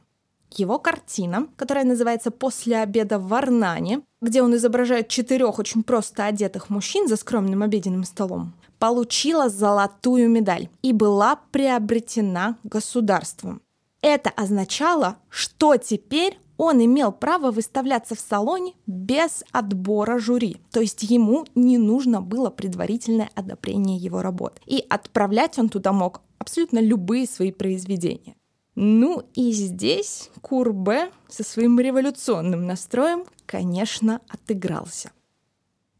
Его 0.50 0.78
картина, 0.78 1.46
которая 1.56 1.84
называется 1.84 2.30
«После 2.30 2.78
обеда 2.78 3.18
в 3.18 3.32
Арнане», 3.32 4.02
где 4.20 4.42
он 4.42 4.54
изображает 4.54 5.08
четырех 5.08 5.58
очень 5.58 5.82
просто 5.82 6.26
одетых 6.26 6.70
мужчин 6.70 7.08
за 7.08 7.16
скромным 7.16 7.62
обеденным 7.62 8.04
столом, 8.04 8.54
получила 8.78 9.48
золотую 9.48 10.28
медаль 10.28 10.68
и 10.82 10.92
была 10.92 11.40
приобретена 11.50 12.56
государством. 12.64 13.62
Это 14.02 14.30
означало, 14.30 15.16
что 15.28 15.76
теперь 15.76 16.38
он 16.56 16.84
имел 16.84 17.10
право 17.10 17.50
выставляться 17.50 18.14
в 18.14 18.20
салоне 18.20 18.74
без 18.86 19.44
отбора 19.50 20.18
жюри. 20.18 20.58
То 20.70 20.80
есть 20.80 21.02
ему 21.02 21.46
не 21.54 21.78
нужно 21.78 22.20
было 22.20 22.50
предварительное 22.50 23.30
одобрение 23.34 23.96
его 23.96 24.20
работ. 24.20 24.60
И 24.66 24.84
отправлять 24.90 25.58
он 25.58 25.70
туда 25.70 25.92
мог 25.92 26.20
абсолютно 26.38 26.78
любые 26.78 27.26
свои 27.26 27.50
произведения. 27.50 28.34
Ну 28.82 29.22
и 29.34 29.52
здесь 29.52 30.30
Курбе 30.40 31.10
со 31.28 31.44
своим 31.44 31.78
революционным 31.78 32.66
настроем, 32.66 33.26
конечно, 33.44 34.22
отыгрался. 34.26 35.12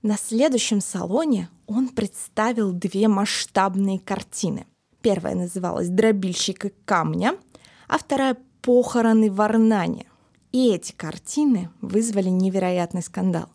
На 0.00 0.16
следующем 0.16 0.80
салоне 0.80 1.50
он 1.66 1.90
представил 1.90 2.72
две 2.72 3.06
масштабные 3.06 3.98
картины. 3.98 4.64
Первая 5.02 5.34
называлась 5.34 5.90
«Дробильщик 5.90 6.64
и 6.64 6.72
камня», 6.86 7.36
а 7.86 7.98
вторая 7.98 8.38
«Похороны 8.62 9.30
в 9.30 9.42
Арнане». 9.42 10.06
И 10.50 10.72
эти 10.72 10.92
картины 10.92 11.68
вызвали 11.82 12.30
невероятный 12.30 13.02
скандал. 13.02 13.50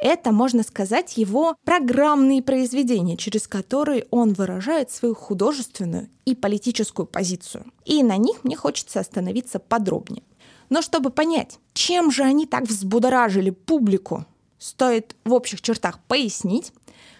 Это, 0.00 0.32
можно 0.32 0.62
сказать, 0.62 1.18
его 1.18 1.56
программные 1.64 2.42
произведения, 2.42 3.18
через 3.18 3.46
которые 3.46 4.06
он 4.10 4.32
выражает 4.32 4.90
свою 4.90 5.14
художественную 5.14 6.08
и 6.24 6.34
политическую 6.34 7.06
позицию. 7.06 7.66
И 7.84 8.02
на 8.02 8.16
них 8.16 8.42
мне 8.42 8.56
хочется 8.56 9.00
остановиться 9.00 9.58
подробнее. 9.58 10.22
Но 10.70 10.80
чтобы 10.80 11.10
понять, 11.10 11.58
чем 11.74 12.10
же 12.10 12.22
они 12.22 12.46
так 12.46 12.64
взбудоражили 12.64 13.50
публику, 13.50 14.24
стоит 14.58 15.16
в 15.24 15.34
общих 15.34 15.60
чертах 15.60 15.98
пояснить, 16.08 16.72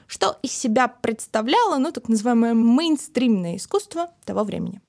что 0.06 0.38
из 0.42 0.52
себя 0.52 0.88
представляло, 0.88 1.76
ну, 1.76 1.92
так 1.92 2.08
называемое 2.08 2.54
мейнстримное 2.54 3.56
искусство 3.56 4.10
того 4.24 4.42
времени. 4.44 4.80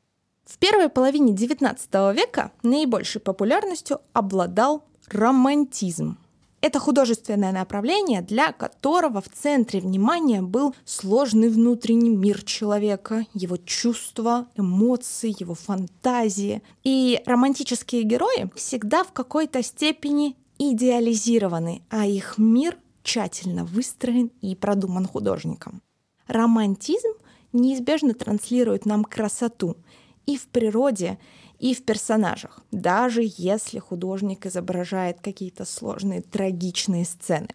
В 0.46 0.58
первой 0.58 0.90
половине 0.90 1.34
XIX 1.34 2.14
века 2.16 2.52
наибольшей 2.64 3.22
популярностью 3.22 4.00
обладал 4.14 4.84
романтизм. 5.10 6.18
Это 6.62 6.80
художественное 6.80 7.52
направление, 7.52 8.22
для 8.22 8.52
которого 8.52 9.20
в 9.20 9.30
центре 9.30 9.80
внимания 9.80 10.44
был 10.44 10.76
сложный 10.86 11.50
внутренний 11.50 12.16
мир 12.16 12.44
человека, 12.44 13.26
его 13.34 13.58
чувства, 13.58 14.48
эмоции, 14.56 15.36
его 15.40 15.56
фантазии. 15.56 16.62
И 16.84 17.20
романтические 17.26 18.04
герои 18.04 18.52
всегда 18.56 19.04
в 19.04 19.12
какой-то 19.12 19.64
степени 19.64 20.36
идеализированы, 20.60 21.82
а 21.90 22.06
их 22.06 22.38
мир 22.38 22.78
тщательно 23.02 23.66
выстроен 23.66 24.32
и 24.42 24.56
продуман 24.56 25.08
художником. 25.08 25.82
Романтизм 26.28 27.14
неизбежно 27.54 28.14
транслирует 28.14 28.86
нам 28.86 29.04
красоту— 29.04 29.78
и 30.26 30.38
в 30.38 30.48
природе, 30.48 31.18
и 31.62 31.76
в 31.76 31.84
персонажах, 31.84 32.60
даже 32.72 33.22
если 33.24 33.78
художник 33.78 34.48
изображает 34.48 35.22
какие-то 35.22 35.64
сложные 35.64 36.22
трагичные 36.22 37.06
сцены. 37.06 37.50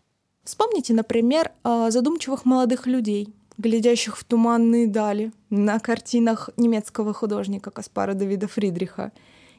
Вспомните, 0.45 0.95
например, 0.95 1.51
задумчивых 1.65 2.45
молодых 2.45 2.87
людей, 2.87 3.35
глядящих 3.59 4.17
в 4.17 4.23
туманные 4.23 4.87
дали 4.87 5.33
на 5.51 5.81
картинах 5.81 6.51
немецкого 6.57 7.13
художника 7.13 7.73
Каспара 7.73 8.15
Давида 8.15 8.47
Фридриха, 8.47 9.11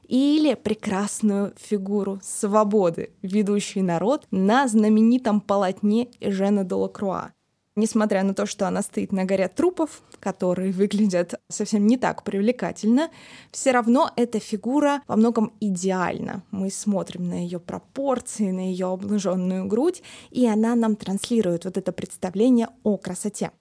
или 0.07 0.53
прекрасную 0.53 1.53
фигуру 1.57 2.21
свободы, 2.23 3.11
ведущий 3.21 3.81
народ 3.81 4.25
на 4.31 4.65
знаменитом 4.69 5.41
полотне 5.41 6.07
Эжена 6.21 6.63
Делакруа 6.63 7.33
несмотря 7.77 8.23
на 8.23 8.33
то, 8.33 8.45
что 8.45 8.67
она 8.67 8.81
стоит 8.81 9.13
на 9.13 9.23
горе 9.23 9.47
трупов, 9.47 10.01
которые 10.19 10.73
выглядят 10.73 11.35
совсем 11.47 11.87
не 11.87 11.97
так 11.97 12.23
привлекательно, 12.23 13.09
все 13.51 13.71
равно 13.71 14.11
эта 14.17 14.39
фигура 14.39 15.01
во 15.07 15.15
многом 15.15 15.53
идеальна. 15.61 16.43
Мы 16.51 16.69
смотрим 16.69 17.29
на 17.29 17.35
ее 17.43 17.59
пропорции, 17.59 18.51
на 18.51 18.69
ее 18.71 18.87
обнаженную 18.87 19.65
грудь, 19.67 20.03
и 20.31 20.45
она 20.45 20.75
нам 20.75 20.95
транслирует 20.95 21.65
вот 21.65 21.77
это 21.77 21.91
представление 21.91 22.67
о 22.83 22.97
красоте. 22.97 23.51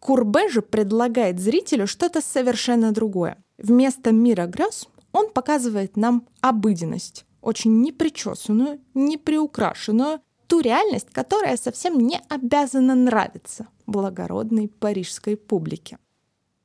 Курбе 0.00 0.48
же 0.48 0.62
предлагает 0.62 1.38
зрителю 1.38 1.86
что-то 1.86 2.20
совершенно 2.20 2.90
другое. 2.90 3.38
Вместо 3.56 4.10
мира 4.10 4.46
грез 4.46 4.88
он 5.12 5.30
показывает 5.30 5.96
нам 5.96 6.26
обыденность, 6.40 7.24
очень 7.40 7.80
непричесанную, 7.82 8.80
неприукрашенную, 8.94 10.20
ту 10.46 10.60
реальность, 10.60 11.08
которая 11.10 11.56
совсем 11.56 11.98
не 11.98 12.20
обязана 12.28 12.94
нравиться 12.94 13.66
благородной 13.86 14.68
парижской 14.68 15.36
публике. 15.36 15.98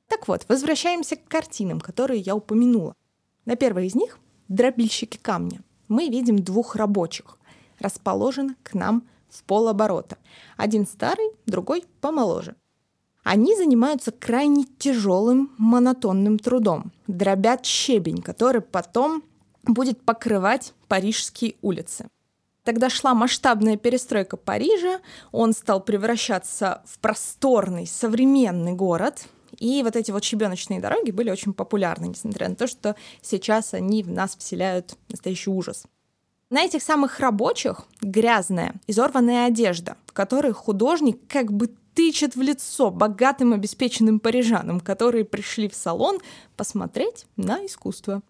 Так 0.07 0.27
вот, 0.27 0.46
возвращаемся 0.48 1.15
к 1.15 1.27
картинам, 1.27 1.79
которые 1.79 2.22
я 2.22 2.36
упомянула. 2.36 2.96
На 3.46 3.55
первой 3.55 3.88
из 3.88 3.96
них 3.96 4.19
«Дробильщики 4.48 5.17
камня» 5.17 5.62
мы 5.88 6.07
видим 6.10 6.39
двух 6.39 6.75
рабочих, 6.75 7.38
расположенных 7.79 8.55
к 8.63 8.74
нам 8.74 9.03
в 9.29 9.43
полоборота. 9.43 10.17
Один 10.55 10.86
старый, 10.88 11.31
другой 11.46 11.84
помоложе. 12.01 12.55
Они 13.24 13.55
занимаются 13.57 14.12
крайне 14.12 14.65
тяжелым 14.77 15.51
монотонным 15.57 16.39
трудом, 16.39 16.93
дробят 17.07 17.65
щебень, 17.65 18.22
который 18.22 18.62
потом 18.62 19.24
будет 19.63 20.01
покрывать 20.01 20.74
парижские 20.88 21.55
улицы. 21.62 22.07
Тогда 22.68 22.90
шла 22.90 23.14
масштабная 23.14 23.78
перестройка 23.78 24.36
Парижа, 24.36 25.00
он 25.32 25.54
стал 25.54 25.80
превращаться 25.80 26.82
в 26.86 27.00
просторный, 27.00 27.88
современный 27.88 28.74
город, 28.74 29.26
и 29.58 29.82
вот 29.84 29.96
эти 29.96 30.12
вот 30.12 30.26
щебеночные 30.26 30.82
дороги 30.82 31.12
были 31.12 31.30
очень 31.30 31.54
популярны, 31.54 32.08
несмотря 32.08 32.50
на 32.50 32.58
то, 32.58 32.68
что 32.68 32.98
сейчас 33.22 33.74
они 33.74 34.04
в 34.04 34.12
нас 34.12 34.36
вселяют 34.36 34.98
настоящий 35.08 35.50
ужас. 35.50 35.86
На 36.50 36.62
этих 36.62 36.84
самых 36.84 37.22
рабочих 37.22 37.86
грязная, 38.02 38.74
изорванная 38.86 39.48
одежда, 39.48 39.96
которой 40.12 40.52
художник 40.52 41.26
как 41.30 41.54
бы 41.54 41.70
тычет 41.94 42.36
в 42.36 42.42
лицо 42.42 42.92
богатым 42.92 43.54
обеспеченным 43.54 44.20
парижанам, 44.20 44.82
которые 44.82 45.24
пришли 45.24 45.70
в 45.70 45.74
салон 45.74 46.20
посмотреть 46.58 47.28
на 47.38 47.66
искусство. 47.66 48.22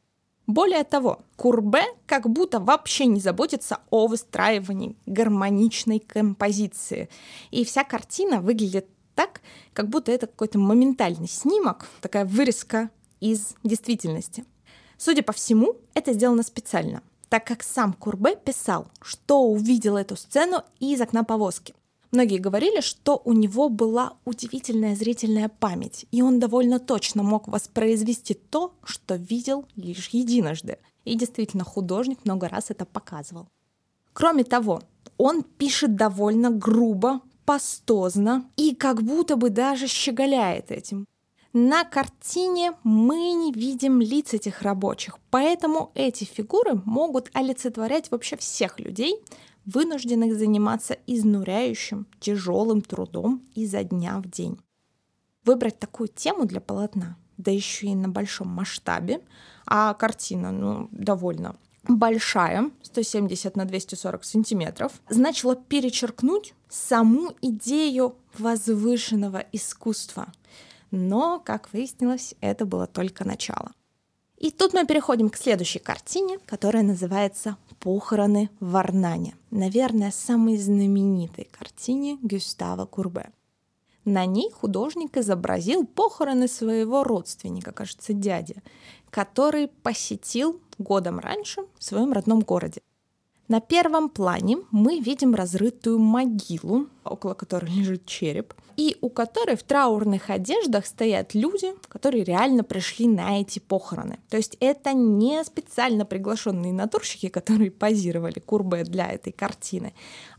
Более 0.48 0.86
того, 0.86 1.20
Курбе 1.36 1.84
как 2.06 2.30
будто 2.30 2.62
вообще 2.62 3.06
не 3.06 3.20
заботится 3.20 3.80
о 3.90 4.08
выстраивании 4.08 4.96
гармоничной 5.06 6.00
композиции. 6.00 7.10
И 7.52 7.66
вся 7.66 7.84
картина 7.84 8.40
выглядит 8.40 8.88
так, 9.14 9.42
как 9.74 9.90
будто 9.90 10.14
это 10.14 10.26
какой-то 10.26 10.58
моментальный 10.58 11.28
снимок, 11.28 11.90
такая 12.00 12.24
вырезка 12.24 12.90
из 13.20 13.56
действительности. 13.64 14.46
Судя 14.98 15.22
по 15.22 15.34
всему, 15.34 15.76
это 15.94 16.14
сделано 16.14 16.44
специально, 16.44 17.04
так 17.28 17.46
как 17.46 17.62
сам 17.62 17.92
Курбе 17.92 18.38
писал, 18.38 18.88
что 19.02 19.44
увидел 19.44 19.98
эту 19.98 20.16
сцену 20.16 20.64
из 20.80 21.02
окна 21.02 21.26
повозки. 21.26 21.76
Многие 22.12 22.38
говорили, 22.38 22.80
что 22.82 23.22
у 23.26 23.34
него 23.34 23.70
была 23.70 24.14
удивительная 24.24 24.96
зрительная 24.96 25.50
память, 25.50 26.06
и 26.12 26.22
он 26.22 26.40
довольно 26.40 26.80
точно 26.80 27.24
мог 27.24 27.48
воспроизвести 27.48 28.34
то, 28.34 28.74
что 28.84 29.16
видел 29.16 29.66
лишь 29.76 30.10
единожды. 30.10 30.78
И 31.04 31.16
действительно, 31.16 31.64
художник 31.64 32.20
много 32.24 32.48
раз 32.48 32.70
это 32.70 32.86
показывал. 32.86 33.48
Кроме 34.14 34.44
того, 34.44 34.82
он 35.18 35.44
пишет 35.44 35.96
довольно 35.96 36.50
грубо, 36.50 37.22
пастозно 37.46 38.50
и 38.58 38.76
как 38.76 39.02
будто 39.02 39.38
бы 39.38 39.50
даже 39.50 39.88
щеголяет 39.88 40.70
этим. 40.70 41.06
На 41.54 41.86
картине 41.86 42.74
мы 42.84 43.32
не 43.32 43.54
видим 43.54 44.02
лиц 44.02 44.34
этих 44.34 44.62
рабочих, 44.62 45.18
поэтому 45.32 45.92
эти 45.96 46.26
фигуры 46.26 46.82
могут 46.84 47.30
олицетворять 47.34 48.12
вообще 48.12 48.36
всех 48.36 48.80
людей, 48.80 49.16
вынужденных 49.68 50.36
заниматься 50.36 50.98
изнуряющим, 51.06 52.08
тяжелым 52.20 52.82
трудом 52.82 53.44
изо 53.54 53.84
дня 53.84 54.20
в 54.20 54.28
день. 54.28 54.60
Выбрать 55.46 55.78
такую 55.78 56.10
тему 56.10 56.46
для 56.46 56.60
полотна 56.60 57.18
да 57.38 57.52
еще 57.52 57.88
и 57.88 57.96
на 57.96 58.10
большом 58.10 58.50
масштабе, 58.50 59.22
а 59.66 59.94
картина, 59.94 60.52
ну, 60.52 60.90
довольно 60.92 61.56
большая, 61.88 62.72
170 62.82 63.56
на 63.56 63.66
240 63.66 64.24
сантиметров, 64.24 64.92
значило 65.10 65.56
перечеркнуть 65.56 66.54
саму 66.68 67.34
идею 67.42 68.16
возвышенного 68.38 69.46
искусства. 69.52 70.28
Но, 70.92 71.40
как 71.40 71.72
выяснилось, 71.72 72.36
это 72.42 72.66
было 72.66 72.88
только 72.88 73.26
начало. 73.26 73.72
И 74.38 74.52
тут 74.52 74.74
мы 74.74 74.86
переходим 74.86 75.30
к 75.30 75.38
следующей 75.38 75.80
картине, 75.80 76.38
которая 76.46 76.84
называется 76.84 77.58
«Похороны 77.80 78.50
в 78.60 78.76
Арнане». 78.76 79.36
Наверное, 79.50 80.12
самой 80.12 80.58
знаменитой 80.58 81.48
картине 81.52 82.20
Гюстава 82.22 82.86
Курбе. 82.86 83.32
На 84.06 84.26
ней 84.26 84.52
художник 84.52 85.18
изобразил 85.18 85.86
похороны 85.86 86.48
своего 86.48 87.04
родственника, 87.04 87.72
кажется, 87.72 88.14
дяди, 88.14 88.56
который 89.10 89.68
посетил 89.68 90.62
годом 90.78 91.20
раньше 91.20 91.64
в 91.78 91.84
своем 91.84 92.14
родном 92.14 92.42
городе. 92.42 92.82
На 93.48 93.62
первом 93.62 94.10
плане 94.10 94.58
мы 94.72 95.00
видим 95.00 95.34
разрытую 95.34 96.00
могилу, 96.00 96.88
около 97.06 97.34
которой 97.34 97.72
лежит 97.72 98.06
череп, 98.06 98.54
и 98.76 98.98
у 99.00 99.10
которой 99.10 99.56
в 99.56 99.64
траурных 99.64 100.30
одеждах 100.30 100.86
стоят 100.86 101.34
люди, 101.34 101.74
которые 101.88 102.26
реально 102.26 102.66
пришли 102.66 103.08
на 103.08 103.40
эти 103.40 103.60
похороны. 103.60 104.20
То 104.30 104.36
есть 104.36 104.58
это 104.60 104.92
не 104.92 105.42
специально 105.46 106.06
приглашенные 106.06 106.74
натурщики, 106.74 107.30
которые 107.30 107.72
позировали 107.72 108.40
Курбе 108.40 108.84
для 108.84 109.08
этой 109.08 109.32
картины, 109.32 109.94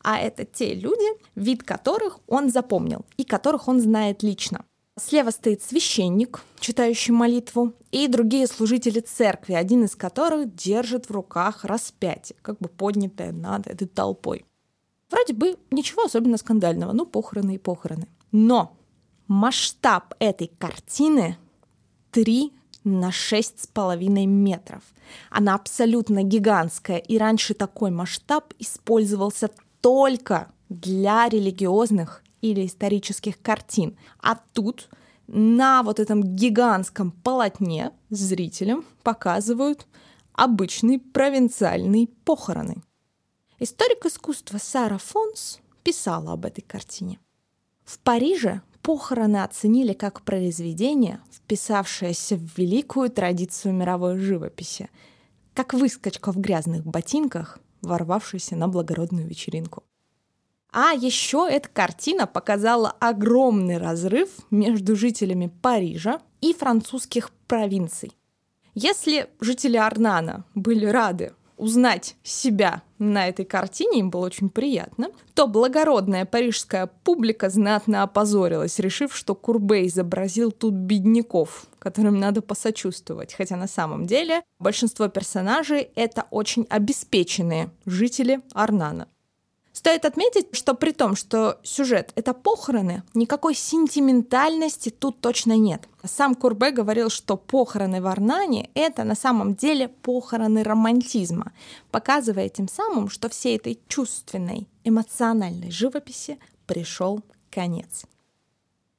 а 0.05 0.19
это 0.19 0.45
те 0.45 0.75
люди, 0.75 1.09
вид 1.35 1.63
которых 1.63 2.21
он 2.27 2.51
запомнил 2.51 3.07
и 3.17 3.25
которых 3.25 3.69
он 3.69 3.81
знает 3.81 4.23
лично. 4.23 4.65
Слева 4.99 5.31
стоит 5.31 5.63
священник, 5.63 6.43
читающий 6.59 7.13
молитву, 7.13 7.73
и 7.91 8.09
другие 8.09 8.47
служители 8.47 9.01
церкви, 9.01 9.55
один 9.55 9.85
из 9.85 9.95
которых 9.95 10.55
держит 10.55 11.07
в 11.07 11.13
руках 11.13 11.65
распятие, 11.65 12.37
как 12.43 12.59
бы 12.59 12.69
поднятое 12.69 13.33
над 13.33 13.67
этой 13.67 13.87
толпой. 13.87 14.45
Вроде 15.11 15.33
бы 15.33 15.57
ничего 15.71 16.05
особенно 16.05 16.37
скандального, 16.37 16.93
ну 16.93 17.07
похороны 17.07 17.55
и 17.55 17.59
похороны. 17.59 18.09
Но 18.33 18.77
масштаб 19.27 20.15
этой 20.19 20.51
картины 20.59 21.39
3 22.11 22.53
на 22.85 23.13
шесть 23.13 23.63
с 23.63 23.67
половиной 23.67 24.27
метров. 24.27 24.83
Она 25.31 25.55
абсолютно 25.55 26.23
гигантская, 26.23 26.99
и 26.99 27.19
раньше 27.19 27.55
такой 27.55 27.91
масштаб 27.91 28.53
использовался 28.59 29.51
только 29.81 30.51
для 30.69 31.29
религиозных 31.29 32.23
или 32.41 32.67
исторических 32.67 33.41
картин. 33.41 33.97
А 34.21 34.37
тут 34.53 34.89
на 35.27 35.83
вот 35.83 36.01
этом 36.01 36.23
гигантском 36.23 37.11
полотне 37.11 37.93
зрителям 38.11 38.85
показывают 39.03 39.87
обычные 40.33 40.99
провинциальные 40.99 42.09
похороны. 42.25 42.83
Историк 43.59 44.07
искусства 44.07 44.59
Сара 44.59 44.99
Фонс 44.99 45.59
писала 45.83 46.33
об 46.33 46.45
этой 46.47 46.63
картине. 46.63 47.19
В 47.85 47.99
Париже 47.99 48.63
похороны 48.83 49.43
оценили 49.43 49.93
как 49.93 50.23
произведение, 50.23 51.21
вписавшееся 51.33 52.37
в 52.37 52.57
великую 52.57 53.11
традицию 53.11 53.75
мировой 53.75 54.19
живописи, 54.19 54.89
как 55.55 55.75
выскочка 55.75 56.33
в 56.33 56.39
грязных 56.39 56.87
ботинках, 56.87 57.59
ворвавшаяся 57.83 58.55
на 58.57 58.69
благородную 58.69 59.27
вечеринку. 59.27 59.83
А 60.73 60.93
еще 60.93 61.49
эта 61.51 61.69
картина 61.69 62.27
показала 62.27 62.91
огромный 63.01 63.79
разрыв 63.79 64.29
между 64.51 64.97
жителями 64.97 65.51
Парижа 65.63 66.21
и 66.41 66.53
французских 66.53 67.31
провинций. 67.47 68.13
Если 68.75 69.29
жители 69.41 69.77
Арнана 69.77 70.45
были 70.55 70.87
рады 70.87 71.33
узнать 71.57 72.17
себя 72.23 72.83
на 72.99 73.29
этой 73.29 73.45
картине, 73.45 74.01
им 74.01 74.11
было 74.11 74.27
очень 74.27 74.49
приятно, 74.49 75.11
то 75.35 75.47
благородная 75.47 76.25
парижская 76.25 76.87
публика 76.87 77.51
знатно 77.51 78.05
опозорилась, 78.05 78.79
решив, 78.79 79.15
что 79.15 79.35
Курбе 79.35 79.87
изобразил 79.87 80.53
тут 80.53 80.75
бедняков, 80.75 81.67
которым 81.79 82.21
надо 82.21 82.43
посочувствовать. 82.43 83.35
Хотя 83.35 83.57
на 83.57 83.67
самом 83.67 84.07
деле 84.07 84.43
большинство 84.59 85.09
персонажей— 85.09 85.91
это 85.97 86.27
очень 86.31 86.67
обеспеченные 86.71 87.71
жители 87.85 88.41
Арнана. 88.53 89.09
Стоит 89.79 90.05
отметить, 90.05 90.57
что 90.57 90.75
при 90.75 90.91
том, 90.91 91.15
что 91.15 91.61
сюжет— 91.63 92.11
это 92.17 92.35
похороны, 92.35 93.05
никакой 93.15 93.55
сентиментальности 93.55 94.89
тут 94.89 95.21
точно 95.21 95.57
нет. 95.57 95.89
Сам 96.03 96.35
Курбе 96.35 96.73
говорил, 96.73 97.11
что 97.11 97.37
похороны 97.37 98.03
в 98.03 98.09
Арнане— 98.09 98.71
это 98.75 99.05
на 99.05 99.15
самом 99.15 99.55
деле 99.55 99.87
похороны 99.87 100.65
романтизма, 100.65 101.53
показывая 101.93 102.49
тем 102.49 102.67
самым, 102.67 103.09
что 103.09 103.29
всей 103.29 103.57
этой 103.57 103.79
чувственной, 103.87 104.67
эмоциональной 104.83 105.71
живописи 105.71 106.41
пришел 106.67 107.21
конец. 107.49 108.03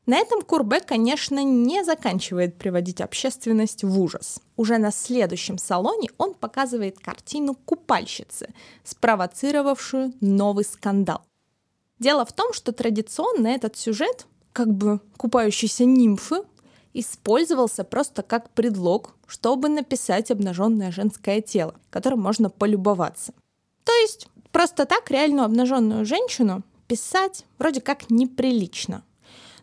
На 0.09 0.17
этом 0.17 0.41
Курбе, 0.41 0.79
конечно, 0.79 1.43
не 1.43 1.83
заканчивает 1.83 2.57
приводить 2.57 2.99
общественность 2.99 3.83
в 3.83 4.01
ужас. 4.01 4.39
Уже 4.57 4.79
на 4.79 4.91
следующем 4.91 5.59
салоне 5.59 6.09
он 6.17 6.33
показывает 6.33 6.97
картину 6.97 7.53
купальщицы, 7.53 8.49
спровоцировавшую 8.83 10.13
новый 10.19 10.65
скандал. 10.65 11.21
Дело 11.99 12.25
в 12.25 12.33
том, 12.33 12.53
что 12.53 12.71
традиционно 12.71 13.49
этот 13.49 13.77
сюжет, 13.77 14.25
как 14.51 14.73
бы 14.73 14.99
купающейся 15.15 15.85
нимфы, 15.85 16.41
использовался 16.95 17.83
просто 17.83 18.23
как 18.23 18.49
предлог, 18.49 19.13
чтобы 19.27 19.69
написать 19.69 20.31
обнаженное 20.31 20.91
женское 20.91 21.39
тело, 21.39 21.75
которым 21.91 22.21
можно 22.21 22.49
полюбоваться. 22.49 23.31
То 23.83 23.93
есть 23.93 24.27
просто 24.51 24.87
так 24.87 25.11
реальную 25.11 25.45
обнаженную 25.45 26.03
женщину 26.03 26.63
писать 26.87 27.45
вроде 27.59 27.79
как 27.79 28.09
неприлично. 28.09 29.03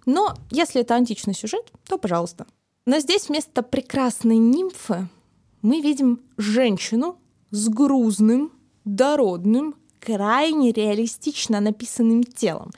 Но 0.07 0.35
если 0.51 0.81
это 0.81 0.95
античный 0.95 1.35
сюжет, 1.35 1.71
то 1.87 1.99
пожалуйста. 1.99 2.47
Но 2.87 3.01
здесь 3.01 3.29
вместо 3.29 3.63
прекрасной 3.63 4.37
нимфы 4.37 5.09
мы 5.61 5.81
видим 5.81 6.21
женщину 6.37 7.19
с 7.51 7.69
грузным, 7.69 8.53
дородным, 8.85 9.75
крайне 10.01 10.71
реалистично 10.71 11.61
написанным 11.61 12.23
телом. 12.23 12.71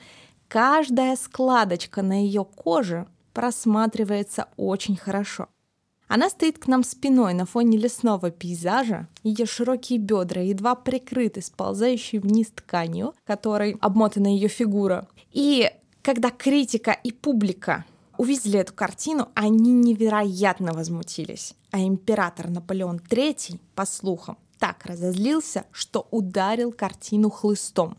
Каждая 0.47 1.15
складочка 1.15 2.01
на 2.01 2.23
ее 2.23 2.43
коже 2.43 3.07
просматривается 3.33 4.47
очень 4.57 4.95
хорошо. 4.95 5.47
Она 6.07 6.31
стоит 6.31 6.57
к 6.57 6.65
нам 6.65 6.83
спиной 6.83 7.35
на 7.35 7.45
фоне 7.45 7.77
лесного 7.77 8.31
пейзажа, 8.31 9.07
ее 9.21 9.45
широкие 9.45 9.99
бедра 9.99 10.41
едва 10.41 10.73
прикрыты 10.73 11.43
сползающей 11.43 12.17
вниз 12.17 12.47
тканью, 12.47 13.13
которой 13.25 13.77
обмотана 13.79 14.25
ее 14.25 14.47
фигура. 14.47 15.07
И 15.31 15.69
когда 16.01 16.29
критика 16.29 16.91
и 16.91 17.11
публика 17.11 17.85
увидели 18.17 18.59
эту 18.59 18.73
картину, 18.73 19.29
они 19.33 19.71
невероятно 19.71 20.73
возмутились. 20.73 21.55
А 21.71 21.79
император 21.79 22.49
Наполеон 22.49 22.97
III, 22.97 23.59
по 23.75 23.85
слухам, 23.85 24.37
так 24.57 24.85
разозлился, 24.85 25.65
что 25.71 26.07
ударил 26.11 26.71
картину 26.71 27.29
хлыстом. 27.29 27.97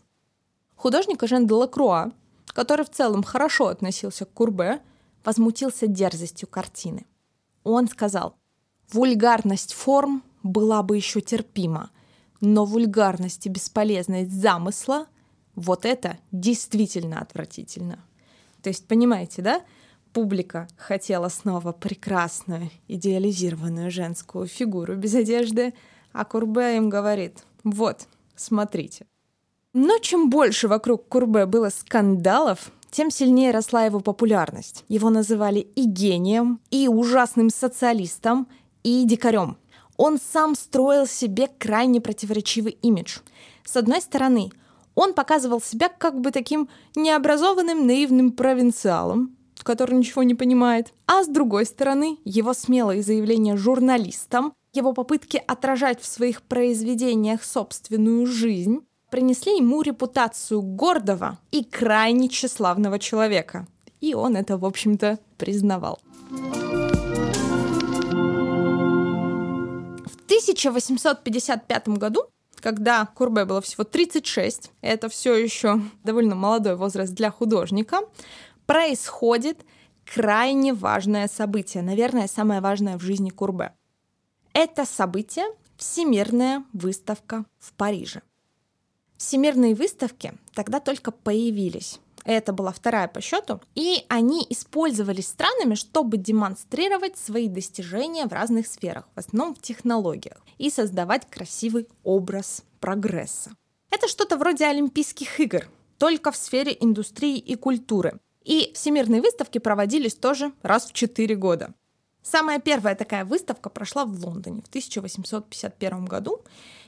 Художник 0.75 1.25
Жен 1.27 1.47
де 1.47 1.53
Лакруа, 1.53 2.11
который 2.47 2.85
в 2.85 2.89
целом 2.89 3.23
хорошо 3.23 3.67
относился 3.67 4.25
к 4.25 4.33
Курбе, 4.33 4.81
возмутился 5.23 5.87
дерзостью 5.87 6.47
картины. 6.47 7.05
Он 7.63 7.87
сказал, 7.87 8.35
вульгарность 8.91 9.73
форм 9.73 10.23
была 10.43 10.81
бы 10.81 10.97
еще 10.97 11.21
терпима, 11.21 11.91
но 12.41 12.65
вульгарность 12.65 13.45
и 13.45 13.49
бесполезность 13.49 14.31
замысла– 14.31 15.07
вот 15.61 15.85
это 15.85 16.17
действительно 16.31 17.19
отвратительно. 17.19 17.99
То 18.61 18.69
есть, 18.69 18.87
понимаете, 18.87 19.41
да? 19.41 19.61
Публика 20.13 20.67
хотела 20.75 21.29
снова 21.29 21.71
прекрасную, 21.71 22.69
идеализированную 22.87 23.89
женскую 23.91 24.47
фигуру 24.47 24.95
без 24.95 25.15
одежды, 25.15 25.73
а 26.11 26.25
Курбе 26.25 26.75
им 26.75 26.89
говорит, 26.89 27.45
вот, 27.63 28.07
смотрите. 28.35 29.05
Но 29.73 29.99
чем 29.99 30.29
больше 30.29 30.67
вокруг 30.67 31.07
Курбе 31.07 31.45
было 31.45 31.69
скандалов, 31.69 32.71
тем 32.91 33.09
сильнее 33.09 33.51
росла 33.51 33.85
его 33.85 34.01
популярность. 34.01 34.83
Его 34.89 35.09
называли 35.09 35.59
и 35.59 35.85
гением, 35.85 36.59
и 36.71 36.89
ужасным 36.89 37.49
социалистом, 37.49 38.47
и 38.83 39.05
дикарем. 39.05 39.57
Он 39.95 40.19
сам 40.19 40.55
строил 40.55 41.07
себе 41.07 41.47
крайне 41.57 42.01
противоречивый 42.01 42.77
имидж. 42.81 43.19
С 43.63 43.77
одной 43.77 44.01
стороны, 44.01 44.51
он 44.95 45.13
показывал 45.13 45.61
себя 45.61 45.89
как 45.89 46.19
бы 46.19 46.31
таким 46.31 46.69
необразованным 46.95 47.85
наивным 47.87 48.31
провинциалом, 48.31 49.35
который 49.63 49.95
ничего 49.95 50.23
не 50.23 50.35
понимает. 50.35 50.93
А 51.07 51.23
с 51.23 51.27
другой 51.27 51.65
стороны, 51.65 52.17
его 52.25 52.53
смелые 52.53 53.03
заявления 53.03 53.57
журналистам, 53.57 54.53
его 54.73 54.93
попытки 54.93 55.41
отражать 55.45 56.01
в 56.01 56.05
своих 56.05 56.41
произведениях 56.41 57.43
собственную 57.43 58.25
жизнь, 58.25 58.81
принесли 59.09 59.57
ему 59.57 59.81
репутацию 59.81 60.61
гордого 60.61 61.37
и 61.51 61.63
крайне 61.63 62.29
тщеславного 62.29 62.97
человека. 62.97 63.67
И 63.99 64.13
он 64.13 64.35
это, 64.35 64.57
в 64.57 64.65
общем-то, 64.65 65.19
признавал. 65.37 65.99
В 70.05 70.15
1855 70.25 71.89
году 71.89 72.23
когда 72.61 73.05
Курбе 73.05 73.45
было 73.45 73.61
всего 73.61 73.83
36, 73.83 74.71
это 74.81 75.09
все 75.09 75.35
еще 75.35 75.81
довольно 76.03 76.35
молодой 76.35 76.75
возраст 76.75 77.13
для 77.13 77.31
художника, 77.31 78.01
происходит 78.65 79.65
крайне 80.05 80.73
важное 80.73 81.27
событие, 81.27 81.83
наверное, 81.83 82.27
самое 82.27 82.61
важное 82.61 82.97
в 82.97 83.01
жизни 83.01 83.29
Курбе. 83.29 83.73
Это 84.53 84.85
событие– 84.85 85.45
Всемирная 85.77 86.63
выставка 86.73 87.43
в 87.57 87.73
Париже. 87.73 88.21
Всемирные 89.17 89.73
выставки 89.73 90.33
тогда 90.53 90.79
только 90.79 91.09
появились. 91.09 91.99
Это 92.23 92.53
была 92.53 92.71
вторая 92.71 93.07
по 93.07 93.21
счету. 93.21 93.61
И 93.75 94.05
они 94.09 94.45
использовались 94.49 95.27
странами, 95.27 95.75
чтобы 95.75 96.17
демонстрировать 96.17 97.17
свои 97.17 97.47
достижения 97.47 98.25
в 98.25 98.33
разных 98.33 98.67
сферах, 98.67 99.07
в 99.15 99.19
основном 99.19 99.55
в 99.55 99.61
технологиях, 99.61 100.37
и 100.57 100.69
создавать 100.69 101.29
красивый 101.29 101.87
образ 102.03 102.63
прогресса. 102.79 103.51
Это 103.89 104.07
что-то 104.07 104.37
вроде 104.37 104.65
Олимпийских 104.65 105.39
игр, 105.39 105.67
только 105.97 106.31
в 106.31 106.37
сфере 106.37 106.75
индустрии 106.79 107.37
и 107.37 107.55
культуры. 107.55 108.19
И 108.43 108.71
всемирные 108.73 109.21
выставки 109.21 109.57
проводились 109.57 110.15
тоже 110.15 110.51
раз 110.63 110.87
в 110.87 110.93
4 110.93 111.35
года. 111.35 111.73
Самая 112.23 112.59
первая 112.59 112.95
такая 112.95 113.25
выставка 113.25 113.69
прошла 113.69 114.05
в 114.05 114.13
Лондоне 114.23 114.61
в 114.61 114.67
1851 114.67 116.05
году, 116.05 116.41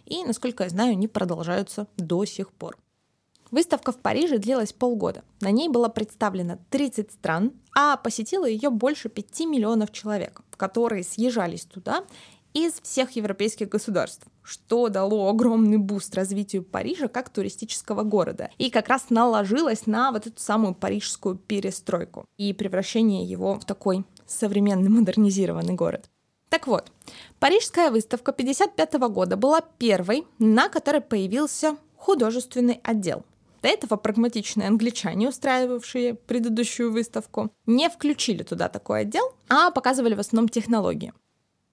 и, 0.06 0.24
насколько 0.24 0.64
я 0.64 0.70
знаю, 0.70 0.92
они 0.92 1.08
продолжаются 1.08 1.88
до 1.98 2.26
сих 2.26 2.52
пор. 2.52 2.78
Выставка 3.54 3.92
в 3.92 3.98
Париже 3.98 4.40
длилась 4.40 4.74
полгода. 4.74 5.24
На 5.40 5.52
ней 5.52 5.70
было 5.70 5.88
представлено 5.88 6.58
30 6.72 7.12
стран, 7.12 7.52
а 7.76 7.98
посетило 7.98 8.46
ее 8.46 8.72
больше 8.72 9.10
5 9.10 9.42
миллионов 9.42 9.92
человек, 9.92 10.42
которые 10.58 11.04
съезжались 11.04 11.66
туда 11.66 12.04
из 12.56 12.82
всех 12.82 13.12
европейских 13.12 13.70
государств, 13.70 14.26
что 14.42 14.90
дало 14.90 15.30
огромный 15.30 15.78
буст 15.78 16.16
развитию 16.16 16.64
Парижа 16.64 17.08
как 17.08 17.30
туристического 17.30 18.02
города 18.02 18.50
и 18.58 18.72
как 18.72 18.88
раз 18.88 19.12
наложилось 19.12 19.86
на 19.86 20.12
вот 20.12 20.26
эту 20.26 20.42
самую 20.42 20.74
парижскую 20.74 21.36
перестройку 21.36 22.26
и 22.38 22.54
превращение 22.54 23.24
его 23.24 23.60
в 23.60 23.66
такой 23.66 24.04
современный 24.26 24.90
модернизированный 24.90 25.76
город. 25.76 26.10
Так 26.50 26.66
вот, 26.66 26.92
Парижская 27.40 27.92
выставка 27.92 28.32
1955 28.32 28.94
года 29.14 29.38
была 29.38 29.62
первой, 29.62 30.26
на 30.40 30.70
которой 30.70 31.02
появился 31.02 31.78
художественный 31.96 32.82
отдел– 32.84 33.24
до 33.64 33.70
этого 33.70 33.96
прагматичные 33.96 34.68
англичане, 34.68 35.30
устраивавшие 35.30 36.16
предыдущую 36.16 36.92
выставку, 36.92 37.50
не 37.66 37.90
включили 37.90 38.44
туда 38.44 38.68
такой 38.68 39.02
отдел, 39.02 39.34
а 39.48 39.72
показывали 39.72 40.16
в 40.16 40.20
основном 40.20 40.50
технологии. 40.50 41.14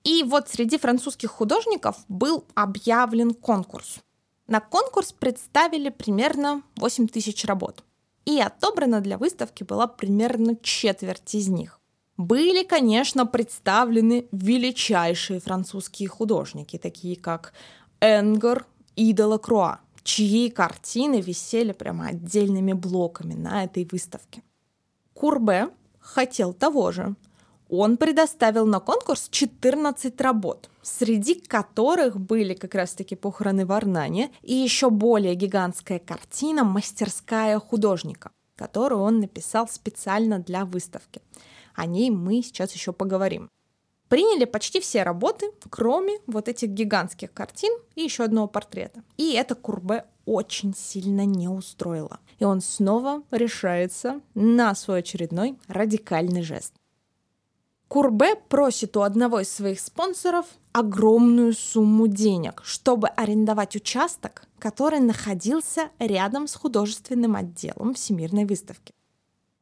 И 0.05 0.23
вот 0.23 0.49
среди 0.49 0.79
французских 0.79 1.31
художников 1.31 1.97
был 2.09 2.45
объявлен 2.55 3.35
конкурс. 3.35 3.99
На 4.47 4.61
конкурс 4.61 5.13
представили 5.13 5.91
примерно 5.91 6.63
8 6.77 7.09
тысяч 7.09 7.45
работ. 7.45 7.83
И 8.25 8.41
отобрана 8.41 9.01
для 9.01 9.19
выставки 9.19 9.65
была 9.65 9.89
примерно 9.89 10.57
четверть 10.63 11.35
из 11.35 11.49
них. 11.49 11.81
Были, 12.17 12.63
конечно, 12.63 13.27
представлены 13.27 14.29
величайшие 14.31 15.41
французские 15.41 16.09
художники, 16.09 16.79
такие 16.79 17.17
как 17.17 17.53
Энгер 18.01 18.67
и 18.95 19.13
Делакруа, 19.13 19.81
чьи 20.11 20.51
картины 20.51 21.21
висели 21.21 21.73
прямо 21.73 22.09
отдельными 22.09 22.73
блоками 22.73 23.35
на 23.35 23.63
этой 23.65 23.89
выставке. 23.93 24.43
Курбе 25.15 25.69
хотел 26.01 26.53
того 26.53 26.91
же. 26.91 27.15
Он 27.69 27.97
предоставил 27.97 28.67
на 28.67 28.81
конкурс 28.81 29.29
14 29.31 30.21
работ, 30.21 30.69
среди 30.83 31.37
которых 31.37 32.19
были 32.19 32.55
как 32.55 32.75
раз-таки 32.75 33.15
похороны 33.15 33.65
в 33.65 33.71
Арнане 33.71 34.33
и 34.43 34.53
еще 34.53 34.91
более 34.91 35.37
гигантская 35.37 36.01
картина 36.01 36.65
«Мастерская 36.65 37.61
художника», 37.61 38.33
которую 38.57 39.03
он 39.03 39.21
написал 39.21 39.69
специально 39.69 40.41
для 40.41 40.65
выставки. 40.65 41.23
О 41.77 41.87
ней 41.87 42.11
мы 42.11 42.43
сейчас 42.43 42.73
еще 42.73 42.93
поговорим. 42.93 43.49
Приняли 44.11 44.45
почти 44.45 44.81
все 44.81 45.05
работы, 45.05 45.53
кроме 45.71 46.19
вот 46.27 46.49
этих 46.49 46.71
гигантских 46.71 47.33
картин 47.33 47.73
и 47.95 48.03
еще 48.03 48.25
одного 48.25 48.49
портрета. 48.49 49.05
И 49.17 49.35
это 49.35 49.55
Курбе 49.55 50.05
очень 50.25 50.75
сильно 50.75 51.25
не 51.25 51.47
устроило. 51.47 52.19
И 52.41 52.45
он 52.45 52.61
снова 52.61 53.23
решается 53.31 54.21
на 54.35 54.75
свой 54.75 54.99
очередной 54.99 55.57
радикальный 55.69 56.43
жест. 56.43 56.75
Курбе 57.87 58.35
просит 58.35 58.97
у 58.97 59.03
одного 59.03 59.41
из 59.41 59.53
своих 59.53 59.79
спонсоров 59.79 60.47
огромную 60.73 61.53
сумму 61.53 62.09
денег, 62.09 62.63
чтобы 62.65 63.07
арендовать 63.07 63.77
участок, 63.77 64.43
который 64.59 64.99
находился 64.99 65.91
рядом 66.01 66.49
с 66.49 66.57
художественным 66.57 67.37
отделом 67.37 67.95
Всемирной 67.95 68.45
выставки. 68.45 68.93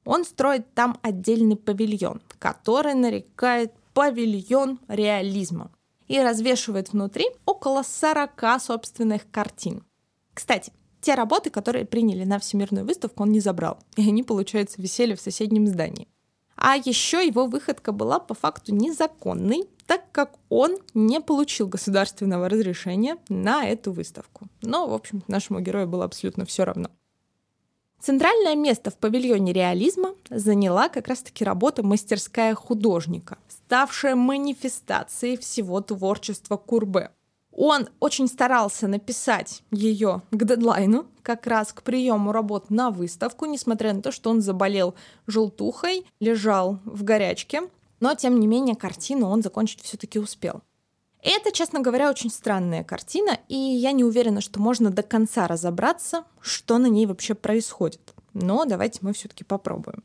Он 0.06 0.24
строит 0.24 0.72
там 0.72 0.98
отдельный 1.02 1.56
павильон, 1.56 2.22
который 2.38 2.94
нарекает 2.94 3.74
павильон 3.98 4.78
реализма 4.86 5.72
и 6.06 6.20
развешивает 6.20 6.92
внутри 6.92 7.26
около 7.46 7.82
40 7.82 8.60
собственных 8.60 9.28
картин. 9.28 9.82
Кстати, 10.34 10.72
те 11.00 11.16
работы, 11.16 11.50
которые 11.50 11.84
приняли 11.84 12.22
на 12.22 12.38
Всемирную 12.38 12.86
выставку, 12.86 13.24
он 13.24 13.32
не 13.32 13.40
забрал, 13.40 13.80
и 13.96 14.08
они, 14.08 14.22
получается, 14.22 14.80
висели 14.80 15.16
в 15.16 15.20
соседнем 15.20 15.66
здании. 15.66 16.06
А 16.54 16.76
еще 16.76 17.26
его 17.26 17.46
выходка 17.46 17.90
была 17.90 18.20
по 18.20 18.34
факту 18.34 18.72
незаконной, 18.72 19.64
так 19.86 20.12
как 20.12 20.36
он 20.48 20.78
не 20.94 21.20
получил 21.20 21.66
государственного 21.66 22.48
разрешения 22.48 23.16
на 23.28 23.66
эту 23.66 23.90
выставку. 23.90 24.46
Но, 24.62 24.86
в 24.86 24.94
общем, 24.94 25.24
нашему 25.26 25.58
герою 25.58 25.88
было 25.88 26.04
абсолютно 26.04 26.44
все 26.44 26.62
равно. 26.62 26.90
Центральное 28.00 28.54
место 28.54 28.90
в 28.90 28.96
павильоне 28.96 29.52
реализма 29.52 30.14
заняла 30.30 30.88
как 30.88 31.08
раз-таки 31.08 31.44
работа 31.44 31.84
«Мастерская 31.84 32.54
художника», 32.54 33.38
ставшая 33.48 34.14
манифестацией 34.14 35.36
всего 35.36 35.80
творчества 35.80 36.56
Курбе. 36.56 37.10
Он 37.50 37.88
очень 37.98 38.28
старался 38.28 38.86
написать 38.86 39.64
ее 39.72 40.22
к 40.30 40.44
дедлайну, 40.44 41.06
как 41.22 41.48
раз 41.48 41.72
к 41.72 41.82
приему 41.82 42.30
работ 42.30 42.70
на 42.70 42.92
выставку, 42.92 43.46
несмотря 43.46 43.92
на 43.92 44.00
то, 44.00 44.12
что 44.12 44.30
он 44.30 44.42
заболел 44.42 44.94
желтухой, 45.26 46.06
лежал 46.20 46.78
в 46.84 47.02
горячке, 47.02 47.62
но 47.98 48.14
тем 48.14 48.38
не 48.38 48.46
менее 48.46 48.76
картину 48.76 49.28
он 49.28 49.42
закончить 49.42 49.82
все-таки 49.82 50.20
успел. 50.20 50.62
Это, 51.22 51.50
честно 51.50 51.80
говоря, 51.80 52.10
очень 52.10 52.30
странная 52.30 52.84
картина, 52.84 53.38
и 53.48 53.56
я 53.56 53.92
не 53.92 54.04
уверена, 54.04 54.40
что 54.40 54.60
можно 54.60 54.90
до 54.90 55.02
конца 55.02 55.48
разобраться, 55.48 56.24
что 56.40 56.78
на 56.78 56.86
ней 56.86 57.06
вообще 57.06 57.34
происходит. 57.34 58.14
Но 58.34 58.64
давайте 58.64 59.00
мы 59.02 59.12
все-таки 59.12 59.42
попробуем. 59.42 60.04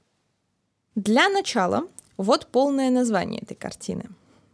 Для 0.96 1.30
начала 1.30 1.88
вот 2.18 2.48
полное 2.48 2.90
название 2.90 3.42
этой 3.42 3.56
картины. 3.56 4.06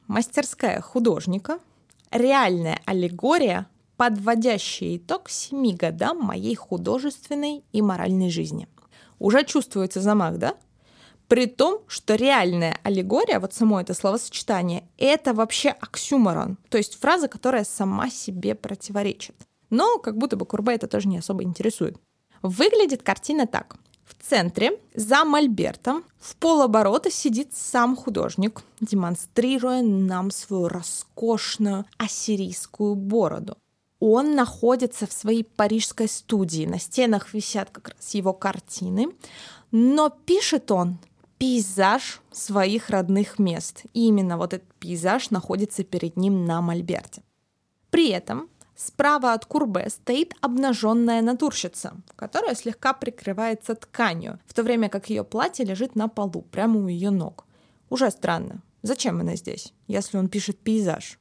Мастерская 0.07 0.81
художника, 0.81 1.59
реальная 2.11 2.79
аллегория, 2.85 3.67
подводящая 3.95 4.97
итог 4.97 5.29
семи 5.29 5.73
годам 5.73 6.19
моей 6.19 6.55
художественной 6.55 7.63
и 7.71 7.81
моральной 7.81 8.29
жизни. 8.29 8.67
Уже 9.19 9.43
чувствуется 9.43 10.01
замах, 10.01 10.37
да? 10.37 10.55
При 11.29 11.45
том, 11.45 11.83
что 11.87 12.15
реальная 12.15 12.79
аллегория, 12.81 13.39
вот 13.39 13.53
само 13.53 13.79
это 13.79 13.93
словосочетание, 13.93 14.83
это 14.97 15.35
вообще 15.35 15.69
оксюморон, 15.69 16.57
то 16.69 16.77
есть 16.79 16.99
фраза, 16.99 17.27
которая 17.27 17.63
сама 17.63 18.09
себе 18.09 18.55
противоречит. 18.55 19.35
Но 19.69 19.99
как 19.99 20.17
будто 20.17 20.37
бы 20.37 20.47
Курбе 20.47 20.73
это 20.73 20.87
тоже 20.87 21.07
не 21.07 21.19
особо 21.19 21.43
интересует. 21.43 21.97
Выглядит 22.41 23.03
картина 23.03 23.45
так. 23.45 23.75
В 24.05 24.15
центре, 24.27 24.79
за 24.95 25.23
мольбертом, 25.23 26.03
в 26.19 26.35
полоборота 26.35 27.11
сидит 27.11 27.53
сам 27.53 27.95
художник, 27.95 28.63
демонстрируя 28.81 29.83
нам 29.83 30.31
свою 30.31 30.67
роскошную 30.67 31.85
ассирийскую 31.97 32.95
бороду. 32.95 33.55
Он 33.99 34.33
находится 34.33 35.05
в 35.05 35.13
своей 35.13 35.43
парижской 35.43 36.07
студии. 36.07 36.65
На 36.65 36.79
стенах 36.79 37.35
висят 37.35 37.69
как 37.69 37.89
раз 37.89 38.15
его 38.15 38.33
картины. 38.33 39.09
Но 39.71 40.09
пишет 40.09 40.71
он 40.71 40.97
пейзаж 41.39 42.21
своих 42.31 42.89
родных 42.89 43.39
мест. 43.39 43.83
И 43.93 44.07
именно 44.07 44.37
вот 44.37 44.53
этот 44.53 44.71
пейзаж 44.75 45.31
находится 45.31 45.83
перед 45.83 46.17
ним 46.17 46.45
на 46.45 46.61
мольберте. 46.61 47.23
При 47.89 48.09
этом 48.09 48.49
справа 48.75 49.33
от 49.33 49.45
Курбе 49.45 49.89
стоит 49.89 50.35
обнаженная 50.41 51.21
натурщица, 51.21 51.95
которая 52.15 52.55
слегка 52.55 52.93
прикрывается 52.93 53.73
тканью, 53.73 54.39
в 54.45 54.53
то 54.53 54.63
время 54.63 54.89
как 54.89 55.09
ее 55.09 55.23
платье 55.23 55.65
лежит 55.65 55.95
на 55.95 56.09
полу, 56.09 56.43
прямо 56.51 56.79
у 56.79 56.87
ее 56.87 57.09
ног. 57.09 57.45
Уже 57.89 58.11
странно. 58.11 58.61
Зачем 58.81 59.21
она 59.21 59.35
здесь, 59.35 59.73
если 59.87 60.17
он 60.17 60.27
пишет 60.27 60.59
пейзаж? 60.59 61.19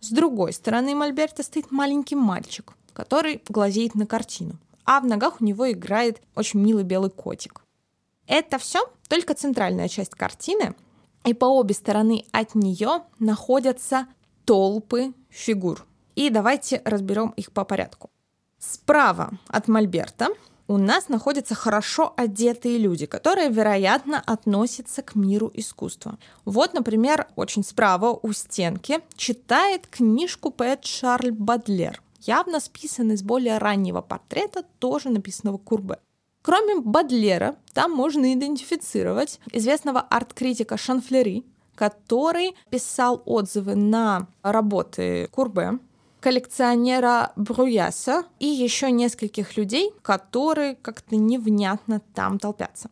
С 0.00 0.10
другой 0.10 0.52
стороны 0.52 0.94
Мольберта 0.94 1.42
стоит 1.42 1.72
маленький 1.72 2.16
мальчик, 2.16 2.74
который 2.92 3.42
глазеет 3.48 3.96
на 3.96 4.06
картину, 4.06 4.58
а 4.84 5.00
в 5.00 5.06
ногах 5.06 5.40
у 5.40 5.44
него 5.44 5.70
играет 5.70 6.22
очень 6.36 6.60
милый 6.60 6.84
белый 6.84 7.10
котик. 7.10 7.64
Это 8.28 8.58
все 8.58 8.92
только 9.08 9.34
центральная 9.34 9.88
часть 9.88 10.14
картины, 10.14 10.74
и 11.24 11.34
по 11.34 11.46
обе 11.46 11.74
стороны 11.74 12.24
от 12.32 12.54
нее 12.54 13.02
находятся 13.18 14.06
толпы 14.44 15.12
фигур. 15.30 15.86
И 16.14 16.30
давайте 16.30 16.82
разберем 16.84 17.30
их 17.36 17.52
по 17.52 17.64
порядку. 17.64 18.10
Справа 18.58 19.38
от 19.46 19.68
Мольберта 19.68 20.28
у 20.66 20.76
нас 20.76 21.08
находятся 21.08 21.54
хорошо 21.54 22.12
одетые 22.16 22.76
люди, 22.76 23.06
которые, 23.06 23.48
вероятно, 23.48 24.22
относятся 24.26 25.00
к 25.00 25.14
миру 25.14 25.50
искусства. 25.54 26.18
Вот, 26.44 26.74
например, 26.74 27.26
очень 27.36 27.64
справа 27.64 28.18
у 28.22 28.32
стенки 28.32 29.00
читает 29.16 29.86
книжку 29.86 30.50
поэт 30.50 30.84
Шарль 30.84 31.30
Бадлер, 31.30 32.02
явно 32.20 32.60
списан 32.60 33.12
из 33.12 33.22
более 33.22 33.58
раннего 33.58 34.02
портрета, 34.02 34.64
тоже 34.78 35.08
написанного 35.08 35.56
Курбе. 35.56 35.98
Кроме 36.42 36.80
Бадлера, 36.80 37.56
там 37.74 37.92
можно 37.92 38.32
идентифицировать 38.32 39.40
известного 39.52 40.00
арт-критика 40.00 40.76
Шанфлери, 40.76 41.44
который 41.74 42.56
писал 42.70 43.22
отзывы 43.24 43.74
на 43.74 44.28
работы 44.42 45.28
Курбе, 45.30 45.78
коллекционера 46.20 47.32
Бруяса 47.36 48.24
и 48.40 48.46
еще 48.46 48.90
нескольких 48.90 49.56
людей, 49.56 49.92
которые 50.02 50.74
как-то 50.76 51.16
невнятно 51.16 52.00
там 52.14 52.38
толпятся. 52.38 52.90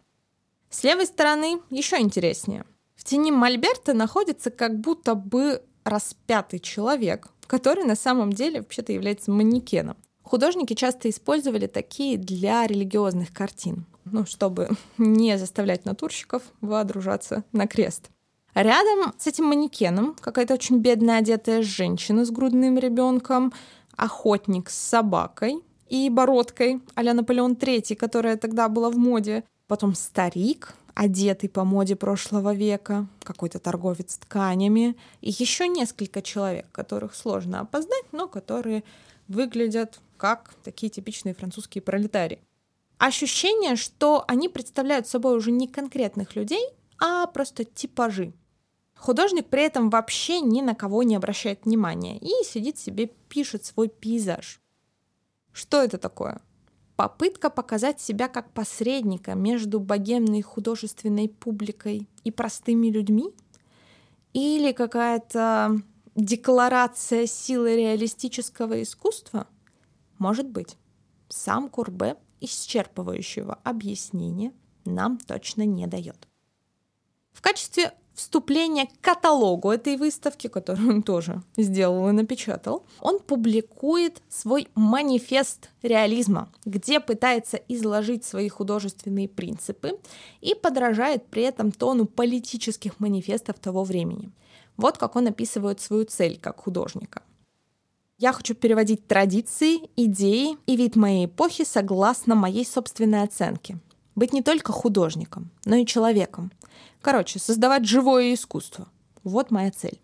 С 0.71 0.85
левой 0.85 1.07
стороны 1.07 1.61
еще 1.71 1.99
интереснее. 1.99 2.65
В 2.95 3.05
тени 3.05 3.31
Мольберта 3.31 3.95
находится 3.95 4.51
как 4.51 4.79
будто 4.79 5.15
бы 5.15 5.63
распятый 5.85 6.59
человек, 6.59 7.29
который 7.47 7.85
на 7.85 7.97
самом 7.97 8.33
деле 8.33 8.61
вообще-то 8.61 8.93
является 8.93 9.31
манекеном. 9.31 9.97
Художники 10.27 10.75
часто 10.75 11.09
использовали 11.09 11.69
такие 11.69 12.19
для 12.19 12.67
религиозных 12.67 13.33
картин, 13.33 13.87
ну, 14.05 14.27
чтобы 14.27 14.71
не 14.99 15.39
заставлять 15.39 15.85
натурщиков 15.85 16.43
водружаться 16.61 17.45
на 17.53 17.69
крест. 17.69 18.11
Рядом 18.53 19.15
с 19.19 19.29
этим 19.29 19.45
манекеном 19.45 20.17
какая-то 20.21 20.55
очень 20.55 20.79
бедная 20.79 21.19
одетая 21.19 21.63
женщина 21.63 22.25
с 22.25 22.31
грудным 22.33 22.77
ребенком, 22.77 23.53
охотник 23.97 24.69
с 24.69 24.77
собакой 24.77 25.63
и 25.89 26.11
бородкой 26.11 26.81
а 26.97 27.03
Наполеон 27.03 27.53
III, 27.53 27.95
которая 27.95 28.37
тогда 28.37 28.69
была 28.69 28.91
в 28.91 28.97
моде. 28.97 29.45
Потом 29.69 29.95
старик, 29.95 30.75
одетый 30.95 31.49
по 31.49 31.63
моде 31.63 31.95
прошлого 31.95 32.53
века, 32.53 33.07
какой-то 33.23 33.61
торговец 33.61 34.17
тканями, 34.17 34.97
и 35.21 35.31
еще 35.31 35.69
несколько 35.69 36.21
человек, 36.21 36.67
которых 36.73 37.15
сложно 37.15 37.61
опоздать, 37.61 38.07
но 38.11 38.27
которые 38.27 38.83
выглядят 39.29 40.01
как 40.17 40.55
такие 40.63 40.91
типичные 40.91 41.35
французские 41.35 41.83
пролетарии. 41.83 42.41
Ощущение, 42.99 43.77
что 43.77 44.25
они 44.27 44.49
представляют 44.49 45.07
собой 45.07 45.37
уже 45.37 45.51
не 45.51 45.69
конкретных 45.69 46.35
людей, 46.35 46.65
а 46.99 47.27
просто 47.27 47.65
типажи. 47.65 48.33
Художник 48.97 49.47
при 49.49 49.63
этом 49.63 49.91
вообще 49.91 50.41
ни 50.41 50.63
на 50.63 50.75
кого 50.75 51.03
не 51.03 51.17
обращает 51.17 51.65
внимания 51.65 52.19
и 52.19 52.31
сидит 52.45 52.79
себе, 52.79 53.11
пишет 53.29 53.65
свой 53.65 53.89
пейзаж. 53.89 54.61
Что 55.53 55.83
это 55.83 55.99
такое? 55.99 56.41
Попытка 56.97 57.51
показать 57.51 58.01
себя 58.01 58.29
как 58.29 58.51
посредника 58.53 59.35
между 59.35 59.81
богемной 59.81 60.41
художественной 60.41 61.29
публикой 61.29 62.09
и 62.25 62.31
простыми 62.31 62.89
людьми? 62.89 63.35
Или 64.33 64.73
какая-то 64.73 65.83
декларация 66.17 67.27
силы 67.27 67.77
реалистического 67.77 68.83
искусства? 68.83 69.47
Может 70.19 70.49
быть. 70.49 70.77
Сам 71.29 71.69
Курбе 71.69 72.17
исчерпывающего 72.41 73.59
объяснения 73.65 74.53
нам 74.85 75.19
точно 75.19 75.67
не 75.67 75.87
дает. 75.87 76.29
В 77.33 77.43
качестве 77.43 77.93
вступление 78.15 78.87
к 78.87 79.01
каталогу 79.03 79.71
этой 79.71 79.97
выставки, 79.97 80.47
которую 80.47 80.89
он 80.89 81.03
тоже 81.03 81.43
сделал 81.57 82.09
и 82.09 82.13
напечатал, 82.13 82.85
он 83.01 83.19
публикует 83.19 84.23
свой 84.29 84.69
манифест 84.75 85.71
реализма, 85.83 86.49
где 86.65 86.99
пытается 86.99 87.59
изложить 87.69 88.25
свои 88.25 88.49
художественные 88.49 89.29
принципы 89.29 89.99
и 90.41 90.55
подражает 90.55 91.27
при 91.27 91.43
этом 91.43 91.73
тону 91.73 92.07
политических 92.07 93.01
манифестов 93.01 93.59
того 93.59 93.85
времени. 93.85 94.31
Вот 94.77 94.99
как 94.99 95.17
он 95.17 95.29
описывает 95.29 95.81
свою 95.81 96.05
цель 96.05 96.39
как 96.41 96.61
художника. 96.61 97.23
Я 98.19 98.33
хочу 98.33 98.55
переводить 98.55 99.07
традиции, 99.07 99.91
идеи 99.97 100.57
и 100.67 100.77
вид 100.77 100.97
моей 100.97 101.27
эпохи 101.27 101.65
согласно 101.65 102.35
моей 102.35 102.65
собственной 102.65 103.23
оценке. 103.23 103.79
Быть 104.15 104.33
не 104.33 104.43
только 104.43 104.73
художником, 104.73 105.51
но 105.67 105.77
и 105.77 105.85
человеком, 105.85 106.51
Короче, 107.07 107.39
создавать 107.39 107.87
живое 107.87 108.35
искусство. 108.35 108.89
Вот 109.23 109.53
моя 109.53 109.71
цель. 109.71 110.01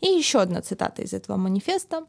И 0.00 0.08
еще 0.08 0.40
одна 0.40 0.62
цитата 0.62 1.00
из 1.02 1.12
этого 1.12 1.36
манифеста. 1.36 2.06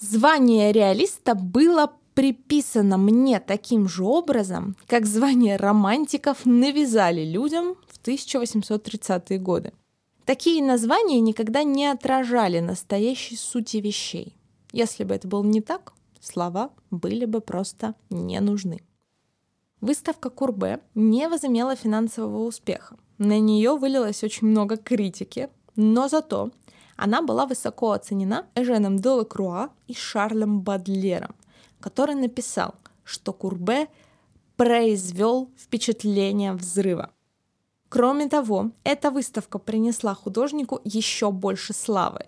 Звание 0.00 0.72
реалиста 0.72 1.36
было 1.36 1.92
приписано 2.14 2.98
мне 2.98 3.38
таким 3.38 3.88
же 3.88 4.02
образом, 4.02 4.76
как 4.88 5.06
звание 5.06 5.56
романтиков 5.56 6.46
навязали 6.46 7.24
людям 7.24 7.76
в 7.86 8.04
1830-е 8.04 9.38
годы. 9.38 9.72
Такие 10.28 10.62
названия 10.62 11.20
никогда 11.20 11.62
не 11.62 11.86
отражали 11.86 12.60
настоящей 12.60 13.34
сути 13.34 13.78
вещей. 13.78 14.36
Если 14.72 15.02
бы 15.04 15.14
это 15.14 15.26
было 15.26 15.42
не 15.42 15.62
так, 15.62 15.94
слова 16.20 16.70
были 16.90 17.24
бы 17.24 17.40
просто 17.40 17.94
не 18.10 18.38
нужны. 18.40 18.82
Выставка 19.80 20.28
Курбе 20.28 20.82
не 20.94 21.30
возымела 21.30 21.76
финансового 21.76 22.44
успеха. 22.44 22.98
На 23.16 23.38
нее 23.38 23.78
вылилось 23.78 24.22
очень 24.22 24.48
много 24.48 24.76
критики, 24.76 25.48
но 25.76 26.08
зато 26.08 26.50
она 26.96 27.22
была 27.22 27.46
высоко 27.46 27.92
оценена 27.92 28.44
Эженом 28.54 28.98
Делакруа 28.98 29.70
и 29.86 29.94
Шарлем 29.94 30.60
Бадлером, 30.60 31.34
который 31.80 32.16
написал, 32.16 32.74
что 33.02 33.32
Курбе 33.32 33.88
произвел 34.58 35.48
впечатление 35.56 36.52
взрыва. 36.52 37.12
Кроме 37.88 38.28
того, 38.28 38.72
эта 38.84 39.10
выставка 39.10 39.58
принесла 39.58 40.14
художнику 40.14 40.80
еще 40.84 41.30
больше 41.30 41.72
славы, 41.72 42.26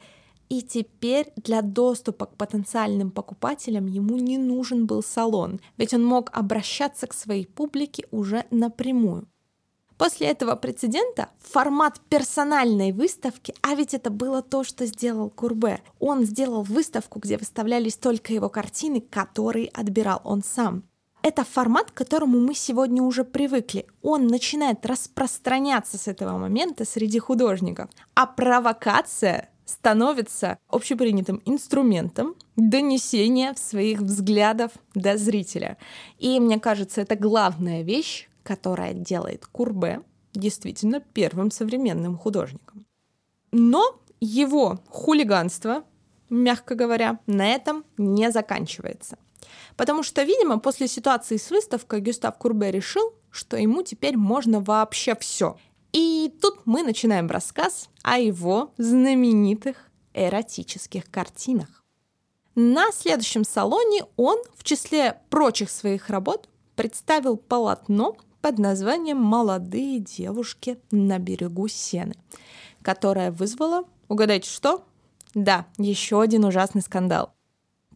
и 0.49 0.63
теперь 0.63 1.33
для 1.37 1.63
доступа 1.63 2.27
к 2.27 2.37
потенциальным 2.37 3.11
покупателям 3.11 3.87
ему 3.87 4.17
не 4.17 4.39
нужен 4.39 4.87
был 4.87 5.03
салон, 5.03 5.61
ведь 5.77 5.95
он 5.95 6.05
мог 6.05 6.31
обращаться 6.33 7.07
к 7.07 7.15
своей 7.15 7.47
публике 7.47 8.07
уже 8.11 8.47
напрямую. 8.51 9.29
После 10.01 10.29
этого 10.29 10.57
прецедента 10.57 11.29
формат 11.39 12.01
персональной 12.09 12.91
выставки, 12.91 13.55
а 13.61 13.75
ведь 13.75 13.93
это 13.93 14.09
было 14.09 14.41
то, 14.41 14.65
что 14.65 14.87
сделал 14.87 15.29
Курбе. 15.29 15.83
Он 15.99 16.25
сделал 16.25 16.63
выставку, 16.63 17.19
где 17.19 17.37
выставлялись 17.37 17.97
только 17.97 18.33
его 18.33 18.49
картины, 18.49 19.03
которые 19.03 19.69
отбирал 19.69 20.23
он 20.25 20.43
сам. 20.43 20.85
Это 21.23 21.45
формат, 21.45 21.91
к 21.91 21.95
которому 21.95 22.41
мы 22.41 22.55
сегодня 22.55 23.03
уже 23.03 23.25
привыкли. 23.25 23.87
Он 24.03 24.27
начинает 24.27 24.87
распространяться 24.87 25.99
с 25.99 26.09
этого 26.09 26.39
момента 26.39 26.85
среди 26.85 27.19
художников. 27.19 27.91
А 28.15 28.27
провокация 28.27 29.51
становится 29.67 30.59
общепринятым 30.69 31.43
инструментом 31.45 32.35
донесения 32.57 33.55
своих 33.55 34.01
взглядов 34.01 34.73
до 34.95 35.17
зрителя. 35.17 35.77
И 36.19 36.41
мне 36.41 36.59
кажется, 36.59 37.03
это 37.03 37.17
главная 37.17 37.83
вещь, 37.83 38.29
которая 38.43 38.95
делает 38.95 39.47
Курбе 39.47 40.03
действительно 40.33 41.01
первым 41.01 41.51
современным 41.51 42.17
художником. 42.17 42.85
Но 43.53 44.01
его 44.21 44.81
хулиганство, 44.89 45.85
мягко 46.31 46.75
говоря, 46.75 47.19
на 47.27 47.47
этом 47.47 47.85
не 47.97 48.31
заканчивается. 48.31 49.19
Потому 49.77 50.03
что, 50.03 50.23
видимо, 50.23 50.59
после 50.59 50.89
ситуации 50.89 51.37
с 51.37 51.51
выставкой 51.51 52.01
Гюстав 52.01 52.37
Курбе 52.37 52.71
решил, 52.71 53.15
что 53.31 53.57
ему 53.57 53.83
теперь 53.83 54.17
можно 54.17 54.61
вообще 54.61 55.15
все. 55.15 55.57
И 55.93 56.33
тут 56.41 56.61
мы 56.67 56.83
начинаем 56.83 57.29
рассказ 57.29 57.89
о 58.03 58.19
его 58.19 58.73
знаменитых 58.79 59.77
эротических 60.15 61.11
картинах. 61.11 61.85
На 62.55 62.93
следующем 62.93 63.45
салоне 63.45 64.05
он, 64.17 64.39
в 64.57 64.65
числе 64.65 65.21
прочих 65.31 65.71
своих 65.71 66.11
работ, 66.11 66.49
представил 66.77 67.37
полотно 67.37 68.17
под 68.41 68.59
названием 68.59 69.19
«Молодые 69.19 70.01
девушки 70.01 70.79
на 70.91 71.19
берегу 71.19 71.69
Сены», 71.69 72.15
которая 72.83 73.31
вызвала, 73.31 73.85
угадайте 74.09 74.51
что? 74.51 74.85
Да, 75.35 75.67
еще 75.79 76.21
один 76.21 76.45
ужасный 76.45 76.83
скандал. 76.83 77.33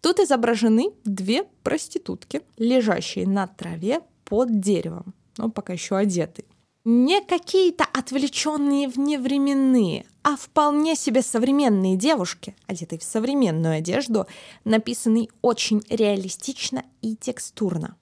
Тут 0.04 0.20
изображены 0.20 0.90
две 1.06 1.44
проститутки, 1.62 2.42
лежащие 2.58 3.26
на 3.26 3.46
траве 3.46 4.02
под 4.26 4.60
деревом, 4.60 5.14
но 5.38 5.48
пока 5.48 5.72
еще 5.72 5.96
одетые. 5.96 6.44
Не 6.84 7.22
какие-то 7.22 7.86
отвлеченные 7.90 8.88
вневременные, 8.88 10.04
а 10.22 10.36
вполне 10.36 10.94
себе 10.94 11.22
современные 11.22 11.96
девушки, 11.96 12.54
одетые 12.66 12.98
в 12.98 13.02
современную 13.02 13.78
одежду, 13.78 14.26
написанные 14.64 15.28
очень 15.40 15.82
реалистично 15.88 16.84
и 17.00 17.16
текстурно. 17.16 17.96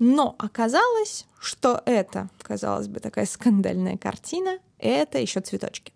Но 0.00 0.34
оказалось, 0.40 1.24
что 1.38 1.80
это, 1.86 2.30
казалось 2.42 2.88
бы, 2.88 2.98
такая 2.98 3.26
скандальная 3.26 3.96
картина, 3.96 4.58
это 4.80 5.20
еще 5.20 5.40
цветочки. 5.40 5.93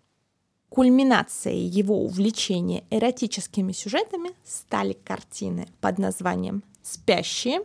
Кульминацией 0.69 1.65
его 1.67 2.03
увлечения 2.03 2.83
эротическими 2.91 3.71
сюжетами 3.71 4.31
стали 4.45 4.93
картины 4.93 5.67
под 5.81 5.97
названием 5.97 6.63
«Спящие» 6.83 7.61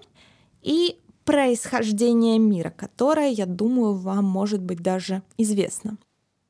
и 0.62 0.98
«Происхождение 1.24 2.38
мира», 2.38 2.70
которое, 2.70 3.30
я 3.30 3.46
думаю, 3.46 3.94
вам 3.94 4.24
может 4.24 4.62
быть 4.62 4.80
даже 4.80 5.22
известно. 5.38 5.98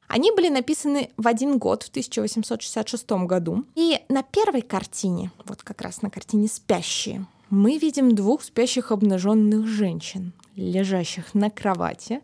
Они 0.09 0.31
были 0.31 0.49
написаны 0.49 1.11
в 1.17 1.27
один 1.27 1.59
год, 1.59 1.83
в 1.83 1.89
1866 1.89 3.11
году. 3.27 3.65
И 3.75 3.99
на 4.09 4.23
первой 4.23 4.63
картине, 4.63 5.33
вот 5.45 5.63
как 5.63 5.81
раз 5.81 6.03
на 6.03 6.11
картине 6.11 6.49
«Спящие», 6.49 7.27
мы 7.51 7.79
видим 7.79 8.15
двух 8.15 8.43
спящих 8.43 8.91
обнаженных 8.93 9.67
женщин, 9.67 10.33
лежащих 10.57 11.35
на 11.35 11.51
кровати 11.51 12.21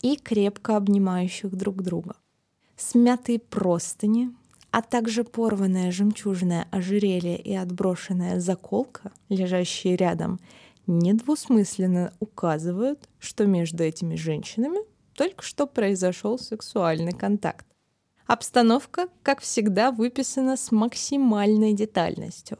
и 0.00 0.16
крепко 0.16 0.76
обнимающих 0.76 1.54
друг 1.54 1.82
друга. 1.82 2.14
Смятые 2.78 3.40
простыни, 3.40 4.30
а 4.70 4.82
также 4.82 5.24
порванное 5.24 5.90
жемчужное 5.90 6.68
ожерелье 6.70 7.36
и 7.36 7.52
отброшенная 7.52 8.38
заколка, 8.38 9.10
лежащие 9.28 9.96
рядом, 9.96 10.38
недвусмысленно 10.86 12.14
указывают, 12.20 13.08
что 13.18 13.46
между 13.46 13.82
этими 13.82 14.14
женщинами 14.14 14.78
только 15.14 15.42
что 15.42 15.66
произошел 15.66 16.38
сексуальный 16.38 17.10
контакт. 17.10 17.66
Обстановка, 18.26 19.08
как 19.24 19.40
всегда, 19.40 19.90
выписана 19.90 20.56
с 20.56 20.70
максимальной 20.70 21.72
детальностью. 21.72 22.58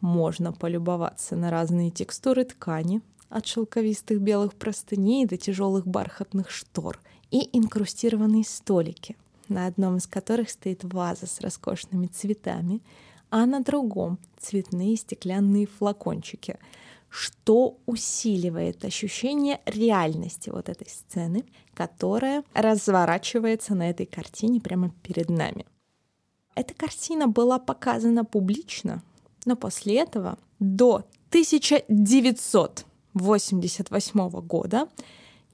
Можно 0.00 0.52
полюбоваться 0.52 1.34
на 1.34 1.50
разные 1.50 1.90
текстуры 1.90 2.44
ткани, 2.44 3.02
от 3.28 3.48
шелковистых 3.48 4.20
белых 4.20 4.54
простыней 4.54 5.26
до 5.26 5.36
тяжелых 5.36 5.88
бархатных 5.88 6.50
штор 6.50 7.00
и 7.32 7.48
инкрустированные 7.58 8.44
столики, 8.44 9.16
на 9.48 9.66
одном 9.66 9.96
из 9.96 10.06
которых 10.06 10.50
стоит 10.50 10.84
ваза 10.84 11.26
с 11.26 11.40
роскошными 11.40 12.06
цветами, 12.06 12.82
а 13.30 13.46
на 13.46 13.60
другом 13.60 14.18
цветные 14.38 14.96
стеклянные 14.96 15.66
флакончики— 15.66 16.58
что 17.16 17.78
усиливает 17.86 18.84
ощущение 18.84 19.60
реальности 19.64 20.50
вот 20.50 20.68
этой 20.68 20.88
сцены, 20.88 21.46
которая 21.72 22.44
разворачивается 22.52 23.74
на 23.74 23.88
этой 23.88 24.04
картине 24.04 24.60
прямо 24.60 24.90
перед 25.02 25.30
нами. 25.30 25.64
Эта 26.54 26.74
картина 26.74 27.26
была 27.26 27.58
показана 27.58 28.26
публично, 28.26 29.02
но 29.44 29.56
после 29.56 29.96
этого 29.96 30.38
до 30.58 31.06
1988 31.30 34.30
года 34.40 34.88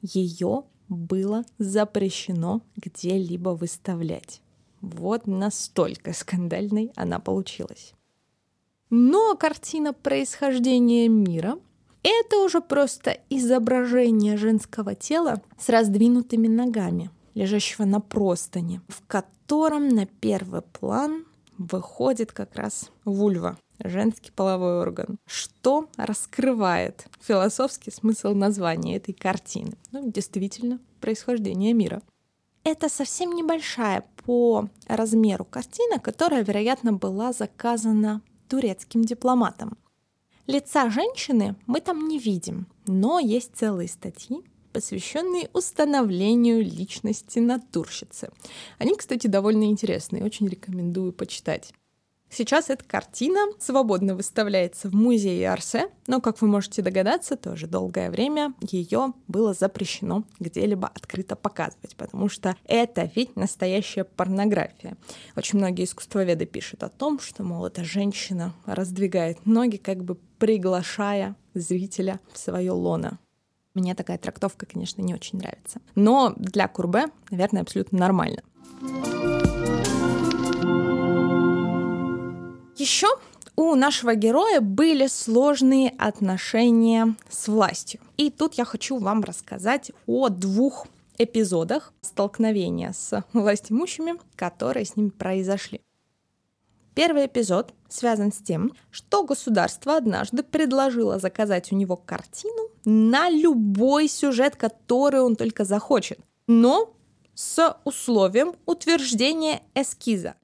ее 0.00 0.64
было 0.88 1.44
запрещено 1.58 2.62
где-либо 2.76 3.50
выставлять. 3.50 4.40
Вот 4.80 5.26
настолько 5.26 6.12
скандальной 6.12 6.92
она 6.96 7.18
получилась. 7.18 7.94
Но 8.90 9.36
картина 9.36 9.92
происхождения 9.92 11.08
мира— 11.08 11.58
это 12.02 12.38
уже 12.38 12.60
просто 12.60 13.18
изображение 13.30 14.36
женского 14.36 14.94
тела 14.94 15.40
с 15.58 15.68
раздвинутыми 15.68 16.48
ногами, 16.48 17.10
лежащего 17.34 17.84
на 17.84 18.00
простыне, 18.00 18.82
в 18.88 19.06
котором 19.06 19.88
на 19.88 20.04
первый 20.06 20.62
план 20.62 21.24
выходит 21.58 22.32
как 22.32 22.56
раз 22.56 22.90
вульва, 23.04 23.56
женский 23.84 24.30
половой 24.30 24.80
орган, 24.80 25.18
что 25.26 25.88
раскрывает 25.96 27.06
философский 27.20 27.90
смысл 27.90 28.34
названия 28.34 28.96
этой 28.96 29.12
картины. 29.12 29.72
Ну, 29.90 30.10
действительно, 30.10 30.80
происхождение 31.00 31.72
мира. 31.72 32.02
Это 32.64 32.88
совсем 32.88 33.32
небольшая 33.32 34.04
по 34.24 34.68
размеру 34.86 35.44
картина, 35.44 35.98
которая, 35.98 36.44
вероятно, 36.44 36.92
была 36.92 37.32
заказана 37.32 38.22
турецким 38.48 39.02
дипломатом. 39.02 39.76
Лица 40.46 40.90
женщины 40.90 41.56
мы 41.66 41.80
там 41.80 42.08
не 42.08 42.18
видим, 42.18 42.66
но 42.86 43.18
есть 43.18 43.52
целые 43.54 43.88
статьи, 43.88 44.42
посвященные 44.72 45.48
установлению 45.52 46.62
личности 46.62 47.38
натурщицы. 47.38 48.30
Они, 48.78 48.94
кстати, 48.94 49.26
довольно 49.26 49.64
интересные, 49.64 50.24
очень 50.24 50.48
рекомендую 50.48 51.12
почитать. 51.12 51.72
Сейчас 52.34 52.70
эта 52.70 52.82
картина 52.82 53.40
свободно 53.58 54.14
выставляется 54.14 54.88
в 54.88 54.94
музее 54.94 55.50
Арсе, 55.50 55.90
но, 56.06 56.18
как 56.18 56.40
вы 56.40 56.48
можете 56.48 56.80
догадаться, 56.80 57.36
тоже 57.36 57.66
долгое 57.66 58.10
время 58.10 58.54
ее 58.62 59.12
было 59.28 59.52
запрещено 59.52 60.24
где-либо 60.40 60.88
открыто 60.88 61.36
показывать, 61.36 61.94
потому 61.96 62.30
что 62.30 62.56
это 62.64 63.10
ведь 63.14 63.36
настоящая 63.36 64.04
порнография. 64.04 64.96
Очень 65.36 65.58
многие 65.58 65.84
искусствоведы 65.84 66.46
пишут 66.46 66.82
о 66.84 66.88
том, 66.88 67.20
что, 67.20 67.42
мол, 67.42 67.66
эта 67.66 67.84
женщина 67.84 68.54
раздвигает 68.64 69.44
ноги, 69.44 69.76
как 69.76 70.02
бы 70.02 70.14
приглашая 70.38 71.36
зрителя 71.52 72.18
в 72.32 72.38
свое 72.38 72.70
лоно. 72.70 73.18
Мне 73.74 73.94
такая 73.94 74.16
трактовка, 74.16 74.64
конечно, 74.64 75.02
не 75.02 75.12
очень 75.12 75.38
нравится. 75.38 75.82
Но 75.94 76.32
для 76.36 76.66
Курбе, 76.66 77.08
наверное, 77.30 77.60
абсолютно 77.60 77.98
нормально. 77.98 78.42
Еще 82.76 83.08
у 83.54 83.74
нашего 83.74 84.14
героя 84.14 84.60
были 84.60 85.06
сложные 85.06 85.90
отношения 85.98 87.14
с 87.28 87.48
властью. 87.48 88.00
И 88.16 88.30
тут 88.30 88.54
я 88.54 88.64
хочу 88.64 88.98
вам 88.98 89.22
рассказать 89.22 89.92
о 90.06 90.28
двух 90.30 90.86
эпизодах 91.18 91.92
столкновения 92.00 92.92
с 92.92 93.24
властимущими, 93.32 94.14
которые 94.36 94.86
с 94.86 94.96
ним 94.96 95.10
произошли. 95.10 95.82
Первый 96.94 97.26
эпизод 97.26 97.72
связан 97.88 98.32
с 98.32 98.38
тем, 98.38 98.72
что 98.90 99.24
государство 99.24 99.96
однажды 99.96 100.42
предложило 100.42 101.18
заказать 101.18 101.72
у 101.72 101.76
него 101.76 101.96
картину 101.96 102.68
на 102.84 103.30
любой 103.30 104.08
сюжет, 104.08 104.56
который 104.56 105.20
он 105.20 105.36
только 105.36 105.64
захочет, 105.64 106.18
но 106.46 106.94
с 107.34 107.76
условием 107.84 108.54
утверждения 108.66 109.62
эскиза. 109.74 110.34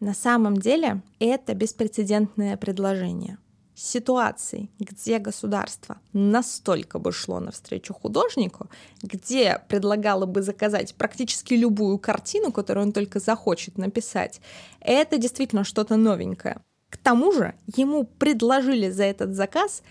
На 0.00 0.14
самом 0.14 0.56
деле 0.56 1.02
это 1.18 1.52
беспрецедентное 1.52 2.56
предложение. 2.56 3.36
Ситуации, 3.74 4.70
где 4.78 5.18
государство 5.18 6.00
настолько 6.14 6.98
бы 6.98 7.12
шло 7.12 7.38
навстречу 7.38 7.92
художнику, 7.92 8.70
где 9.02 9.62
предлагало 9.68 10.24
бы 10.24 10.40
заказать 10.40 10.94
практически 10.94 11.52
любую 11.52 11.98
картину, 11.98 12.50
которую 12.50 12.86
он 12.86 12.92
только 12.92 13.20
захочет 13.20 13.76
написать, 13.76 14.40
это 14.80 15.18
действительно 15.18 15.64
что-то 15.64 15.96
новенькое. 15.96 16.62
К 16.88 16.96
тому 16.96 17.30
же 17.32 17.54
ему 17.76 18.04
предложили 18.04 18.88
за 18.88 19.04
этот 19.04 19.34
заказ 19.34 19.82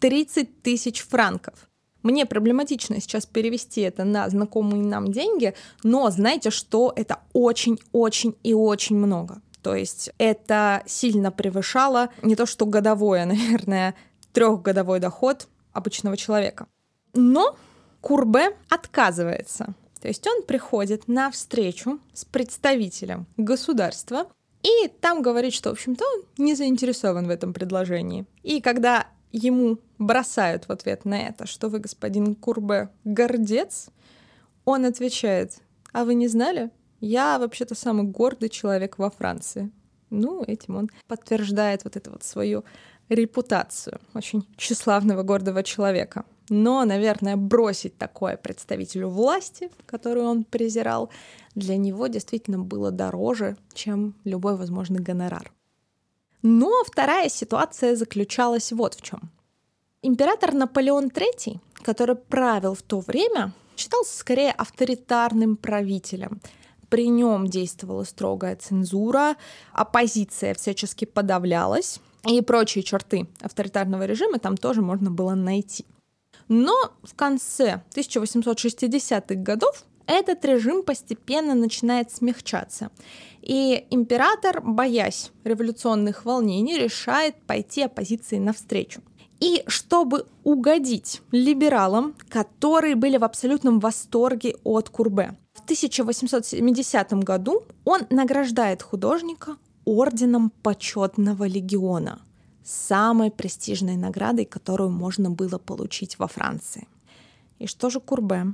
30 0.00 0.62
тысяч 0.62 1.02
франков. 1.02 1.68
Мне 2.02 2.24
проблематично 2.24 2.98
сейчас 2.98 3.26
перевести 3.26 3.82
это 3.82 4.04
на 4.04 4.28
знакомые 4.30 4.82
нам 4.82 5.12
деньги, 5.12 5.54
но 5.82 6.08
знаете, 6.10 6.50
что 6.50 6.94
это 6.96 7.20
очень-очень 7.34 8.36
и 8.42 8.54
очень 8.54 8.96
много. 8.96 9.42
То 9.62 9.74
есть 9.74 10.10
это 10.18 10.82
сильно 10.86 11.30
превышало 11.30 12.08
не 12.22 12.36
то 12.36 12.46
что 12.46 12.66
годовое, 12.66 13.24
наверное, 13.26 13.94
трехгодовой 14.32 15.00
доход 15.00 15.48
обычного 15.72 16.16
человека. 16.16 16.66
Но 17.14 17.56
Курбе 18.00 18.56
отказывается. 18.68 19.74
То 20.00 20.08
есть 20.08 20.26
он 20.26 20.42
приходит 20.42 21.08
на 21.08 21.30
встречу 21.30 22.00
с 22.14 22.24
представителем 22.24 23.26
государства 23.36 24.26
и 24.62 24.88
там 25.00 25.22
говорит, 25.22 25.52
что, 25.52 25.70
в 25.70 25.72
общем-то, 25.72 26.04
он 26.04 26.24
не 26.38 26.54
заинтересован 26.54 27.26
в 27.26 27.30
этом 27.30 27.52
предложении. 27.52 28.26
И 28.42 28.60
когда 28.60 29.06
ему 29.32 29.78
бросают 29.98 30.64
в 30.68 30.72
ответ 30.72 31.04
на 31.04 31.18
это, 31.18 31.46
что 31.46 31.68
вы, 31.68 31.78
господин 31.78 32.34
Курбе, 32.34 32.90
гордец, 33.04 33.88
он 34.64 34.84
отвечает, 34.84 35.58
а 35.92 36.04
вы 36.04 36.14
не 36.14 36.28
знали? 36.28 36.70
Я 37.00 37.38
вообще-то 37.38 37.74
самый 37.74 38.04
гордый 38.04 38.50
человек 38.50 38.98
во 38.98 39.10
Франции. 39.10 39.70
Ну, 40.10 40.44
этим 40.46 40.76
он 40.76 40.90
подтверждает 41.06 41.84
вот 41.84 41.96
эту 41.96 42.10
вот 42.10 42.22
свою 42.24 42.64
репутацию 43.08 44.00
очень 44.14 44.46
тщеславного, 44.56 45.22
гордого 45.22 45.62
человека. 45.62 46.24
Но, 46.48 46.84
наверное, 46.84 47.36
бросить 47.36 47.96
такое 47.96 48.36
представителю 48.36 49.08
власти, 49.08 49.70
которую 49.86 50.26
он 50.26 50.44
презирал, 50.44 51.10
для 51.54 51.76
него 51.76 52.08
действительно 52.08 52.58
было 52.58 52.90
дороже, 52.90 53.56
чем 53.72 54.14
любой 54.24 54.56
возможный 54.56 55.00
гонорар. 55.00 55.52
Но 56.42 56.82
вторая 56.84 57.28
ситуация 57.28 57.94
заключалась 57.96 58.72
вот 58.72 58.94
в 58.94 59.02
чем. 59.02 59.30
Император 60.02 60.54
Наполеон 60.54 61.08
III, 61.08 61.60
который 61.82 62.16
правил 62.16 62.74
в 62.74 62.82
то 62.82 63.00
время, 63.00 63.52
считался 63.76 64.18
скорее 64.18 64.50
авторитарным 64.50 65.56
правителем— 65.56 66.40
при 66.90 67.08
нем 67.08 67.46
действовала 67.46 68.04
строгая 68.04 68.56
цензура, 68.56 69.36
оппозиция 69.72 70.54
всячески 70.54 71.04
подавлялась, 71.04 72.00
и 72.28 72.40
прочие 72.42 72.84
черты 72.84 73.26
авторитарного 73.40 74.04
режима 74.04 74.38
там 74.38 74.56
тоже 74.56 74.82
можно 74.82 75.10
было 75.10 75.34
найти. 75.34 75.86
Но 76.48 76.74
в 77.02 77.14
конце 77.14 77.82
1860-х 77.94 79.34
годов 79.36 79.84
этот 80.06 80.44
режим 80.44 80.82
постепенно 80.82 81.54
начинает 81.54 82.10
смягчаться. 82.10 82.90
И 83.40 83.86
император, 83.90 84.60
боясь 84.60 85.30
революционных 85.44 86.24
волнений, 86.24 86.76
решает 86.76 87.36
пойти 87.46 87.82
оппозиции 87.82 88.38
навстречу. 88.38 89.00
И 89.38 89.62
чтобы 89.68 90.26
угодить 90.42 91.22
либералам, 91.30 92.14
которые 92.28 92.96
были 92.96 93.16
в 93.16 93.24
абсолютном 93.24 93.78
восторге 93.78 94.56
от 94.64 94.90
Курбе, 94.90 95.36
1870 95.70 97.12
году 97.22 97.62
он 97.84 98.00
награждает 98.10 98.82
художника 98.82 99.56
орденом 99.84 100.50
почетного 100.62 101.44
легиона, 101.46 102.20
самой 102.64 103.30
престижной 103.30 103.94
наградой, 103.94 104.46
которую 104.46 104.90
можно 104.90 105.30
было 105.30 105.58
получить 105.58 106.18
во 106.18 106.26
Франции. 106.26 106.88
И 107.60 107.68
что 107.68 107.88
же 107.88 108.00
Курбе? 108.00 108.46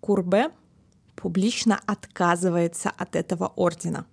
Курбе 0.00 0.52
публично 1.16 1.78
отказывается 1.84 2.90
от 2.96 3.14
этого 3.14 3.52
ордена, 3.54 4.06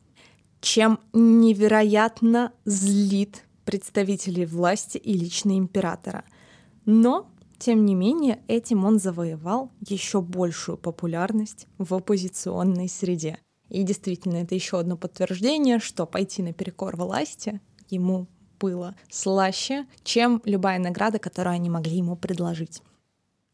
чем 0.60 1.00
невероятно 1.14 2.52
злит 2.66 3.46
представителей 3.64 4.46
власти 4.46 4.98
и 4.98 5.14
лично 5.14 5.58
императора. 5.58 6.26
Но, 6.86 7.30
тем 7.58 7.86
не 7.86 7.96
менее, 7.96 8.42
этим 8.48 8.86
он 8.86 9.00
завоевал 9.00 9.72
еще 9.88 10.22
большую 10.22 10.78
популярность 10.78 11.68
в 11.78 11.94
оппозиционной 11.94 12.90
среде. 12.90 13.40
И 13.70 13.84
действительно, 13.84 14.38
это 14.38 14.56
еще 14.56 14.80
одно 14.80 14.98
подтверждение, 14.98 15.80
что 15.80 16.06
пойти 16.06 16.44
наперекор 16.44 16.96
власти 16.96 17.62
ему 17.90 18.28
было 18.60 18.96
слаще, 19.10 19.86
чем 20.04 20.42
любая 20.46 20.80
награда, 20.80 21.20
которую 21.20 21.54
они 21.54 21.70
могли 21.70 21.98
ему 21.98 22.16
предложить. 22.16 22.82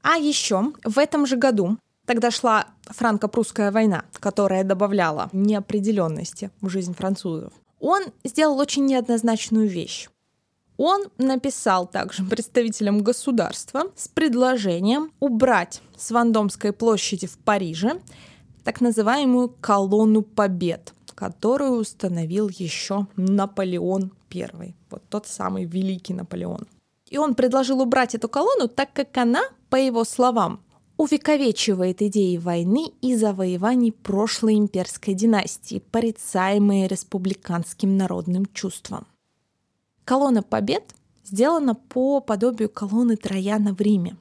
А 0.02 0.18
еще 0.18 0.74
в 0.84 0.98
этом 0.98 1.26
же 1.26 1.38
году 1.38 1.78
Тогда 2.06 2.32
шла 2.32 2.66
франко-прусская 2.88 3.72
война, 3.72 4.04
которая 4.14 4.64
добавляла 4.64 5.30
неопределенности 5.32 6.50
в 6.60 6.68
жизнь 6.68 6.96
французов 6.96 7.54
он 7.80 8.04
сделал 8.24 8.60
очень 8.60 8.86
неоднозначную 8.86 9.68
вещь. 9.68 10.10
Он 10.82 11.08
написал 11.18 11.88
также 11.88 12.24
представителям 12.24 13.04
государства 13.04 13.92
с 13.98 14.08
предложением 14.08 15.12
убрать 15.20 15.82
с 15.98 16.10
Вандомской 16.10 16.72
площади 16.72 17.28
в 17.28 17.38
Париже 17.38 18.00
так 18.64 18.80
называемую 18.80 19.54
колонну 19.60 20.22
побед, 20.22 20.94
которую 21.16 21.74
установил 21.74 22.48
еще 22.48 23.08
Наполеон 23.18 24.14
I, 24.34 24.74
вот 24.90 25.04
тот 25.10 25.28
самый 25.28 25.66
великий 25.66 26.14
Наполеон. 26.14 26.66
И 27.10 27.18
он 27.18 27.36
предложил 27.36 27.82
убрать 27.82 28.16
эту 28.16 28.30
колонну, 28.30 28.70
так 28.70 28.94
как 28.94 29.18
она, 29.18 29.42
по 29.70 29.76
его 29.76 30.06
словам, 30.06 30.62
увековечивает 30.96 32.02
идеи 32.02 32.38
войны 32.38 32.94
и 33.02 33.18
завоеваний 33.18 33.92
прошлой 33.92 34.56
имперской 34.56 35.14
династии, 35.14 35.84
порицаемые 35.92 36.88
республиканским 36.88 37.98
народным 37.98 38.46
чувством. 38.54 39.06
Колонна 40.10 40.42
побед 40.42 40.96
сделана 41.24 41.76
по 41.76 42.20
подобию 42.20 42.68
колонны 42.68 43.16
Трояна 43.16 43.76
в 43.76 43.80
Риме. 43.80 44.16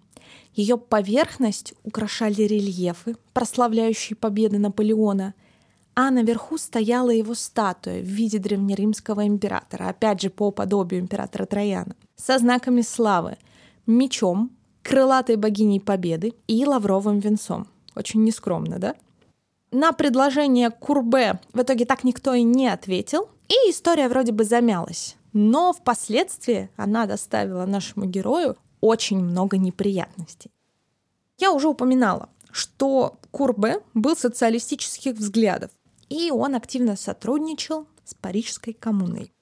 Ее 0.52 0.76
поверхность 0.76 1.72
украшали 1.82 2.42
рельефы, 2.42 3.16
прославляющие 3.32 4.14
победы 4.14 4.58
Наполеона, 4.58 5.32
а 5.94 6.10
наверху 6.10 6.58
стояла 6.58 7.08
его 7.08 7.32
статуя 7.32 8.02
в 8.02 8.04
виде 8.04 8.38
древнеримского 8.38 9.26
императора, 9.26 9.88
опять 9.88 10.20
же 10.20 10.28
по 10.28 10.50
подобию 10.50 11.00
императора 11.00 11.46
Трояна, 11.46 11.96
со 12.16 12.38
знаками 12.38 12.82
славы, 12.82 13.38
мечом, 13.86 14.50
крылатой 14.82 15.36
богиней 15.36 15.80
Победы 15.80 16.34
и 16.48 16.66
лавровым 16.66 17.18
венцом. 17.18 17.66
Очень 17.96 18.24
нескромно, 18.24 18.78
да? 18.78 18.94
На 19.70 19.92
предложение 19.92 20.68
Курбе 20.68 21.40
в 21.54 21.62
итоге 21.62 21.86
так 21.86 22.04
никто 22.04 22.34
и 22.34 22.42
не 22.42 22.68
ответил, 22.68 23.30
и 23.48 23.70
история 23.70 24.10
вроде 24.10 24.32
бы 24.32 24.44
замялась. 24.44 25.17
Но 25.32 25.72
впоследствии 25.72 26.70
она 26.76 27.06
доставила 27.06 27.66
нашему 27.66 28.06
герою 28.06 28.56
очень 28.80 29.18
много 29.18 29.58
неприятностей. 29.58 30.50
Я 31.38 31.52
уже 31.52 31.68
упоминала, 31.68 32.30
что 32.50 33.18
Курбе 33.30 33.80
был 33.94 34.16
социалистических 34.16 35.14
взглядов, 35.14 35.70
и 36.08 36.30
он 36.30 36.54
активно 36.54 36.96
сотрудничал 36.96 37.86
с 38.04 38.14
Парижской 38.14 38.72
коммуной. 38.72 39.32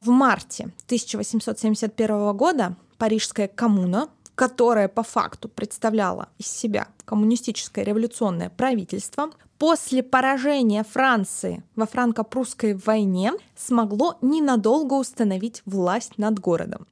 В 0.00 0.10
марте 0.10 0.72
1871 0.86 2.36
года 2.36 2.76
Парижская 2.98 3.48
коммуна 3.48 4.08
которая 4.38 4.86
по 4.86 5.02
факту 5.02 5.48
представляла 5.48 6.28
из 6.38 6.46
себя 6.46 6.86
коммунистическое 7.04 7.84
революционное 7.84 8.50
правительство, 8.50 9.32
после 9.58 10.04
поражения 10.04 10.84
Франции 10.84 11.64
во 11.74 11.86
франко-прусской 11.86 12.74
войне 12.74 13.32
смогло 13.56 14.16
ненадолго 14.22 14.94
установить 14.94 15.62
власть 15.64 16.18
над 16.18 16.38
городом. 16.38 16.86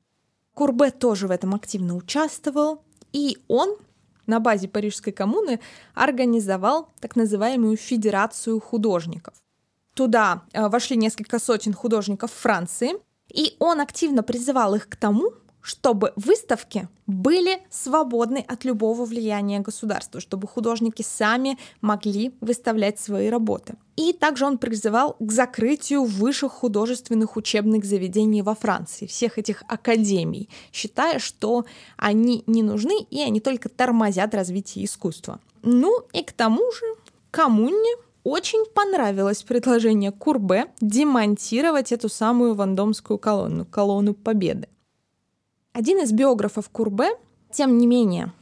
Курбе 0.54 0.90
тоже 0.90 1.28
в 1.28 1.30
этом 1.30 1.54
активно 1.54 1.94
участвовал, 1.94 2.82
и 3.12 3.38
он 3.46 3.76
на 4.26 4.40
базе 4.40 4.66
Парижской 4.66 5.12
коммуны 5.12 5.60
организовал 5.94 6.88
так 6.98 7.14
называемую 7.14 7.76
Федерацию 7.76 8.58
художников. 8.58 9.34
Туда 9.94 10.42
э, 10.52 10.66
вошли 10.66 10.96
несколько 10.96 11.38
сотен 11.38 11.74
художников 11.74 12.32
Франции, 12.32 12.94
и 13.32 13.54
он 13.60 13.80
активно 13.80 14.24
призывал 14.24 14.74
их 14.74 14.88
к 14.88 14.96
тому, 14.96 15.30
чтобы 15.60 16.12
выставки 16.16 16.88
были 17.06 17.60
свободны 17.70 18.44
от 18.46 18.64
любого 18.64 19.04
влияния 19.04 19.60
государства, 19.60 20.20
чтобы 20.20 20.48
художники 20.48 21.02
сами 21.02 21.58
могли 21.80 22.34
выставлять 22.40 22.98
свои 22.98 23.28
работы. 23.28 23.74
И 23.96 24.12
также 24.12 24.44
он 24.44 24.58
призывал 24.58 25.16
к 25.18 25.32
закрытию 25.32 26.04
высших 26.04 26.52
художественных 26.52 27.36
учебных 27.36 27.84
заведений 27.84 28.42
во 28.42 28.54
Франции, 28.54 29.06
всех 29.06 29.38
этих 29.38 29.62
академий, 29.68 30.50
считая, 30.72 31.18
что 31.18 31.64
они 31.96 32.44
не 32.46 32.62
нужны 32.62 33.06
и 33.10 33.22
они 33.22 33.40
только 33.40 33.68
тормозят 33.68 34.34
развитие 34.34 34.84
искусства. 34.84 35.40
Ну 35.62 36.00
и 36.12 36.22
к 36.22 36.32
тому 36.32 36.70
же 36.72 36.86
коммуне 37.30 37.96
очень 38.22 38.64
понравилось 38.74 39.44
предложение 39.44 40.10
Курбе 40.10 40.66
демонтировать 40.80 41.92
эту 41.92 42.08
самую 42.08 42.54
вандомскую 42.54 43.18
колонну, 43.18 43.64
колонну 43.64 44.14
Победы. 44.14 44.68
Один 45.76 46.00
из 46.00 46.10
биографов 46.10 46.70
Курбе, 46.70 47.10
тем 47.52 47.76
не 47.76 47.86
менее, 47.86 48.32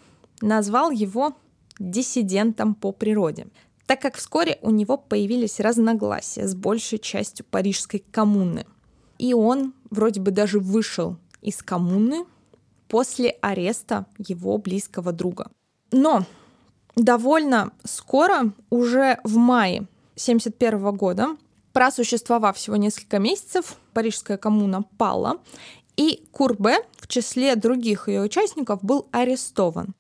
назвал 0.41 0.93
его 0.93 1.37
диссидентом 1.81 2.77
по 2.77 2.93
природе, 2.93 3.49
так 3.87 4.01
как 4.01 4.15
вскоре 4.15 4.61
у 4.63 4.71
него 4.71 4.97
появились 4.97 5.59
разногласия 5.59 6.47
с 6.47 6.55
большей 6.55 7.01
частью 7.01 7.45
парижской 7.45 8.05
коммуны. 8.13 8.67
И 9.19 9.35
он 9.35 9.75
вроде 9.91 10.21
бы 10.21 10.31
даже 10.31 10.61
вышел 10.61 11.17
из 11.43 11.61
коммуны 11.61 12.25
после 12.87 13.31
ареста 13.41 14.07
его 14.17 14.57
близкого 14.59 15.11
друга. 15.11 15.51
Но 15.91 16.27
довольно 16.95 17.73
скоро, 17.83 18.53
уже 18.71 19.19
в 19.25 19.39
мае 19.39 19.89
1971 20.15 20.97
года, 20.97 21.37
просуществовав 21.73 22.57
всего 22.57 22.77
несколько 22.77 23.19
месяцев, 23.19 23.77
Парижская 23.93 24.37
коммуна 24.37 24.83
пала, 24.99 25.41
и 25.97 26.25
Курбе 26.33 26.79
в 26.99 27.07
числе 27.09 27.57
других 27.57 28.09
ее 28.09 28.23
участников 28.23 28.83
был 28.83 29.07
арестован. 29.13 29.95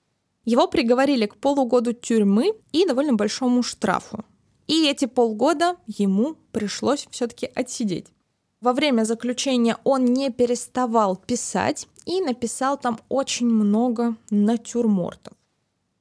Его 0.45 0.67
приговорили 0.67 1.27
к 1.27 1.37
полугоду 1.37 1.93
тюрьмы 1.93 2.55
и 2.73 2.87
довольно 2.87 3.15
большому 3.15 3.63
штрафу. 3.63 4.25
И 4.67 4.89
эти 4.89 5.07
полгода 5.07 5.77
ему 5.87 6.37
пришлось 6.53 7.07
все-таки 7.11 7.51
отсидеть. 7.55 8.07
Во 8.61 8.73
время 8.73 9.05
заключения 9.05 9.77
он 9.85 10.07
не 10.07 10.31
переставал 10.31 11.17
писать 11.17 11.87
и 12.07 12.21
написал 12.21 12.79
там 12.79 12.99
очень 13.09 13.47
много 13.47 14.17
натюрмортов. 14.31 15.35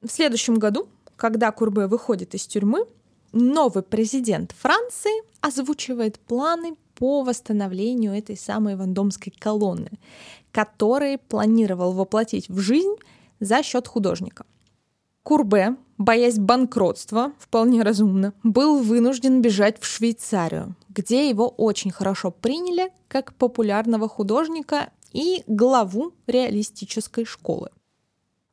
В 0.00 0.08
следующем 0.08 0.58
году, 0.58 0.88
когда 1.16 1.52
Курбе 1.52 1.86
выходит 1.86 2.34
из 2.34 2.46
тюрьмы, 2.46 2.86
новый 3.32 3.82
президент 3.82 4.52
Франции 4.52 5.12
озвучивает 5.40 6.18
планы 6.18 6.76
по 6.94 7.22
восстановлению 7.22 8.12
этой 8.12 8.36
самой 8.36 8.76
вандомской 8.76 9.32
колонны, 9.36 9.90
который 10.52 11.18
планировал 11.18 11.92
воплотить 11.92 12.48
в 12.48 12.58
жизнь 12.58 12.94
за 13.40 13.62
счет 13.62 13.88
художника. 13.88 14.44
Курбе, 15.22 15.76
боясь 15.96 16.38
банкротства, 16.38 17.32
вполне 17.38 17.82
разумно, 17.82 18.34
был 18.42 18.82
вынужден 18.82 19.40
бежать 19.40 19.80
в 19.80 19.86
Швейцарию, 19.86 20.76
где 20.90 21.28
его 21.28 21.48
очень 21.48 21.90
хорошо 21.90 22.30
приняли 22.30 22.92
как 23.08 23.34
популярного 23.34 24.08
художника 24.08 24.90
и 25.12 25.42
главу 25.46 26.12
реалистической 26.26 27.24
школы. 27.24 27.70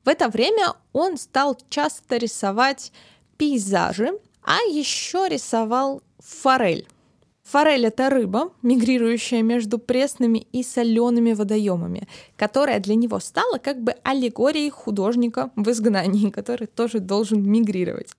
В 0.05 0.07
это 0.07 0.29
время 0.29 0.73
он 0.93 1.17
стал 1.17 1.57
часто 1.69 2.17
рисовать 2.17 2.93
пейзажи, 3.37 4.11
а 4.41 4.57
еще 4.61 5.27
рисовал 5.29 6.01
форель. 6.19 6.87
Форель— 7.51 7.85
это 7.87 8.09
рыба, 8.09 8.53
мигрирующая 8.61 9.41
между 9.41 9.77
пресными 9.77 10.47
и 10.53 10.63
солеными 10.63 11.33
водоемами, 11.33 12.07
которая 12.37 12.79
для 12.79 12.95
него 12.95 13.19
стала 13.19 13.57
как 13.57 13.83
бы 13.83 13.91
аллегорией 14.03 14.69
художника 14.69 15.51
в 15.57 15.69
изгнании, 15.69 16.29
который 16.29 16.67
тоже 16.67 16.99
должен 16.99 17.43
мигрировать. 17.43 18.13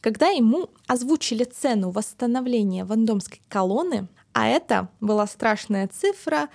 Когда 0.00 0.28
ему 0.28 0.70
озвучили 0.86 1.42
цену 1.42 1.90
восстановления 1.90 2.84
Вандомской 2.84 3.40
колонны, 3.48 4.06
а 4.32 4.46
это 4.46 4.88
была 5.00 5.26
страшная 5.26 5.88
цифра 5.88 6.48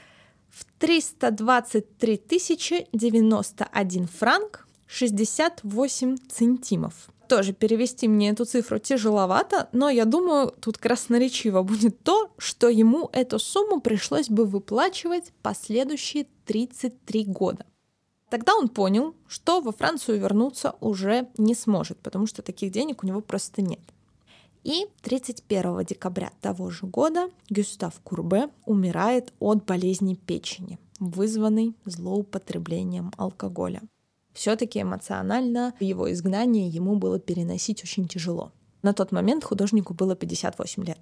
в 0.49 0.63
323 0.79 2.87
091 2.93 4.07
франк 4.07 4.65
68 4.87 6.15
центимов. 6.29 7.09
Тоже 7.27 7.51
перевести 7.51 8.07
мне 8.07 8.29
эту 8.29 8.45
цифру 8.45 8.79
тяжеловато, 8.79 9.67
но 9.73 9.89
я 9.89 10.05
думаю, 10.05 10.53
тут 10.61 10.77
красноречиво 10.77 11.61
будет 11.61 12.01
то, 12.03 12.31
что 12.37 12.69
ему 12.69 13.09
эту 13.11 13.37
сумму 13.37 13.81
пришлось 13.81 14.29
бы 14.29 14.45
выплачивать 14.45 15.33
последующие 15.41 16.27
33 16.45 17.25
года. 17.25 17.65
Тогда 18.29 18.55
он 18.55 18.69
понял, 18.69 19.15
что 19.27 19.61
во 19.61 19.71
Францию 19.71 20.19
вернуться 20.19 20.75
уже 20.79 21.27
не 21.37 21.53
сможет, 21.53 21.97
потому 21.99 22.27
что 22.27 22.41
таких 22.41 22.71
денег 22.71 23.03
у 23.03 23.07
него 23.07 23.21
просто 23.21 23.61
нет. 23.61 23.81
И 24.63 24.87
31 25.01 25.85
декабря 25.85 26.31
того 26.41 26.69
же 26.69 26.87
года 26.87 27.29
Гюстав 27.49 27.99
Курбе 28.03 28.49
умирает 28.65 29.33
от 29.39 29.65
болезни 29.65 30.15
печени, 30.15 30.77
вызванной 30.99 31.73
злоупотреблением 31.85 33.11
алкоголя. 33.17 33.81
Все-таки 34.37 34.83
эмоционально 34.83 35.73
его 35.79 36.11
изгнание 36.13 36.67
ему 36.67 36.95
было 36.95 37.19
переносить 37.19 37.83
очень 37.83 38.07
тяжело. 38.07 38.51
На 38.83 38.93
тот 38.93 39.11
момент 39.11 39.43
художнику 39.43 39.95
было 39.95 40.15
58 40.15 40.83
лет. 40.85 40.99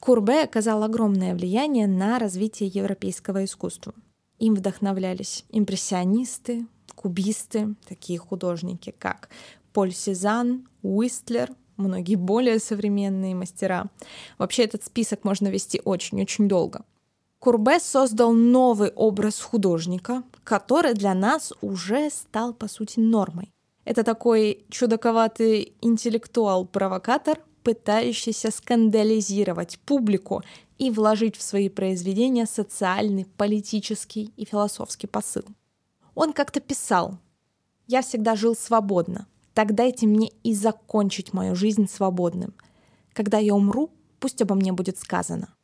Курбе 0.00 0.42
оказал 0.42 0.82
огромное 0.82 1.36
влияние 1.36 1.86
на 1.86 2.18
развитие 2.18 2.68
европейского 2.68 3.44
искусства. 3.44 3.94
Им 4.40 4.56
вдохновлялись 4.56 5.44
импрессионисты, 5.50 6.66
кубисты, 6.96 7.76
такие 7.86 8.18
художники, 8.18 8.92
как 8.98 9.28
Поль 9.72 9.92
Сезанн, 9.92 10.66
Уистлер, 10.82 11.52
многие 11.76 12.16
более 12.16 12.58
современные 12.58 13.36
мастера. 13.36 13.86
Вообще 14.38 14.64
этот 14.64 14.84
список 14.84 15.22
можно 15.22 15.46
вести 15.46 15.80
очень-очень 15.84 16.48
долго. 16.48 16.84
Курбе 17.38 17.78
создал 17.78 18.32
новый 18.32 18.90
образ 18.90 19.40
художника, 19.40 20.24
который 20.48 20.94
для 20.94 21.12
нас 21.12 21.52
уже 21.60 22.08
стал, 22.08 22.54
по 22.54 22.68
сути, 22.68 23.00
нормой. 23.00 23.52
Это 23.84 24.02
такой 24.02 24.64
чудаковатый 24.70 25.74
интеллектуал-провокатор, 25.82 27.38
пытающийся 27.62 28.50
скандализировать 28.50 29.78
публику 29.84 30.42
и 30.78 30.90
вложить 30.90 31.36
в 31.36 31.42
свои 31.42 31.68
произведения 31.68 32.46
социальный, 32.46 33.26
политический 33.36 34.32
и 34.38 34.46
философский 34.46 35.06
посыл. 35.06 35.44
Он 36.14 36.32
как-то 36.32 36.60
писал 36.60 37.18
«Я 37.86 38.00
всегда 38.00 38.34
жил 38.34 38.56
свободно, 38.56 39.26
так 39.52 39.74
дайте 39.74 40.06
мне 40.06 40.30
и 40.44 40.54
закончить 40.54 41.34
мою 41.34 41.54
жизнь 41.56 41.90
свободным. 41.90 42.54
Когда 43.12 43.36
я 43.36 43.54
умру, 43.54 43.90
пусть 44.18 44.40
обо 44.40 44.54
мне 44.54 44.72
будет 44.72 44.96
сказано. 44.96 45.54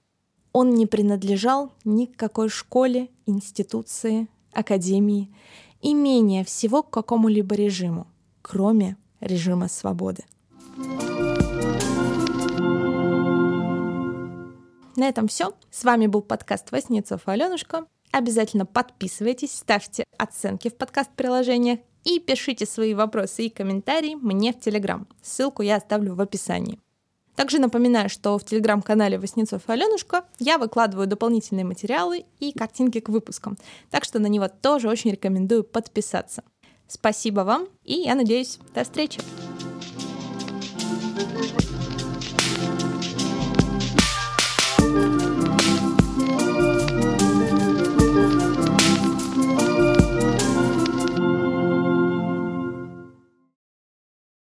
Он 0.52 0.74
не 0.74 0.84
принадлежал 0.84 1.72
ни 1.84 2.04
к 2.04 2.16
какой 2.16 2.50
школе, 2.50 3.08
институции, 3.24 4.28
академии 4.54 5.30
и 5.82 5.94
менее 5.94 6.44
всего 6.44 6.82
к 6.82 6.90
какому-либо 6.90 7.54
режиму, 7.54 8.06
кроме 8.42 8.96
режима 9.20 9.68
свободы. 9.68 10.24
На 14.96 15.08
этом 15.08 15.28
все. 15.28 15.52
С 15.70 15.84
вами 15.84 16.06
был 16.06 16.22
подкаст 16.22 16.70
Васнецов 16.70 17.22
Аленушка. 17.26 17.86
Обязательно 18.12 18.64
подписывайтесь, 18.64 19.52
ставьте 19.52 20.04
оценки 20.18 20.68
в 20.68 20.76
подкаст-приложениях 20.76 21.80
и 22.04 22.20
пишите 22.20 22.64
свои 22.64 22.94
вопросы 22.94 23.46
и 23.46 23.50
комментарии 23.50 24.14
мне 24.14 24.52
в 24.52 24.60
Телеграм. 24.60 25.08
Ссылку 25.20 25.62
я 25.62 25.76
оставлю 25.76 26.14
в 26.14 26.20
описании. 26.20 26.78
Также 27.36 27.58
напоминаю, 27.58 28.08
что 28.08 28.38
в 28.38 28.44
телеграм-канале 28.44 29.18
Васнецов 29.18 29.62
и 29.68 29.72
Аленушка 29.72 30.24
я 30.38 30.58
выкладываю 30.58 31.06
дополнительные 31.06 31.64
материалы 31.64 32.24
и 32.40 32.52
картинки 32.52 33.00
к 33.00 33.08
выпускам, 33.08 33.58
так 33.90 34.04
что 34.04 34.18
на 34.18 34.26
него 34.26 34.48
тоже 34.48 34.88
очень 34.88 35.10
рекомендую 35.10 35.64
подписаться. 35.64 36.44
Спасибо 36.86 37.40
вам, 37.40 37.66
и 37.82 37.94
я 37.94 38.14
надеюсь, 38.14 38.58
до 38.74 38.84
встречи! 38.84 39.20
thank 41.16 41.64
you 41.64 41.73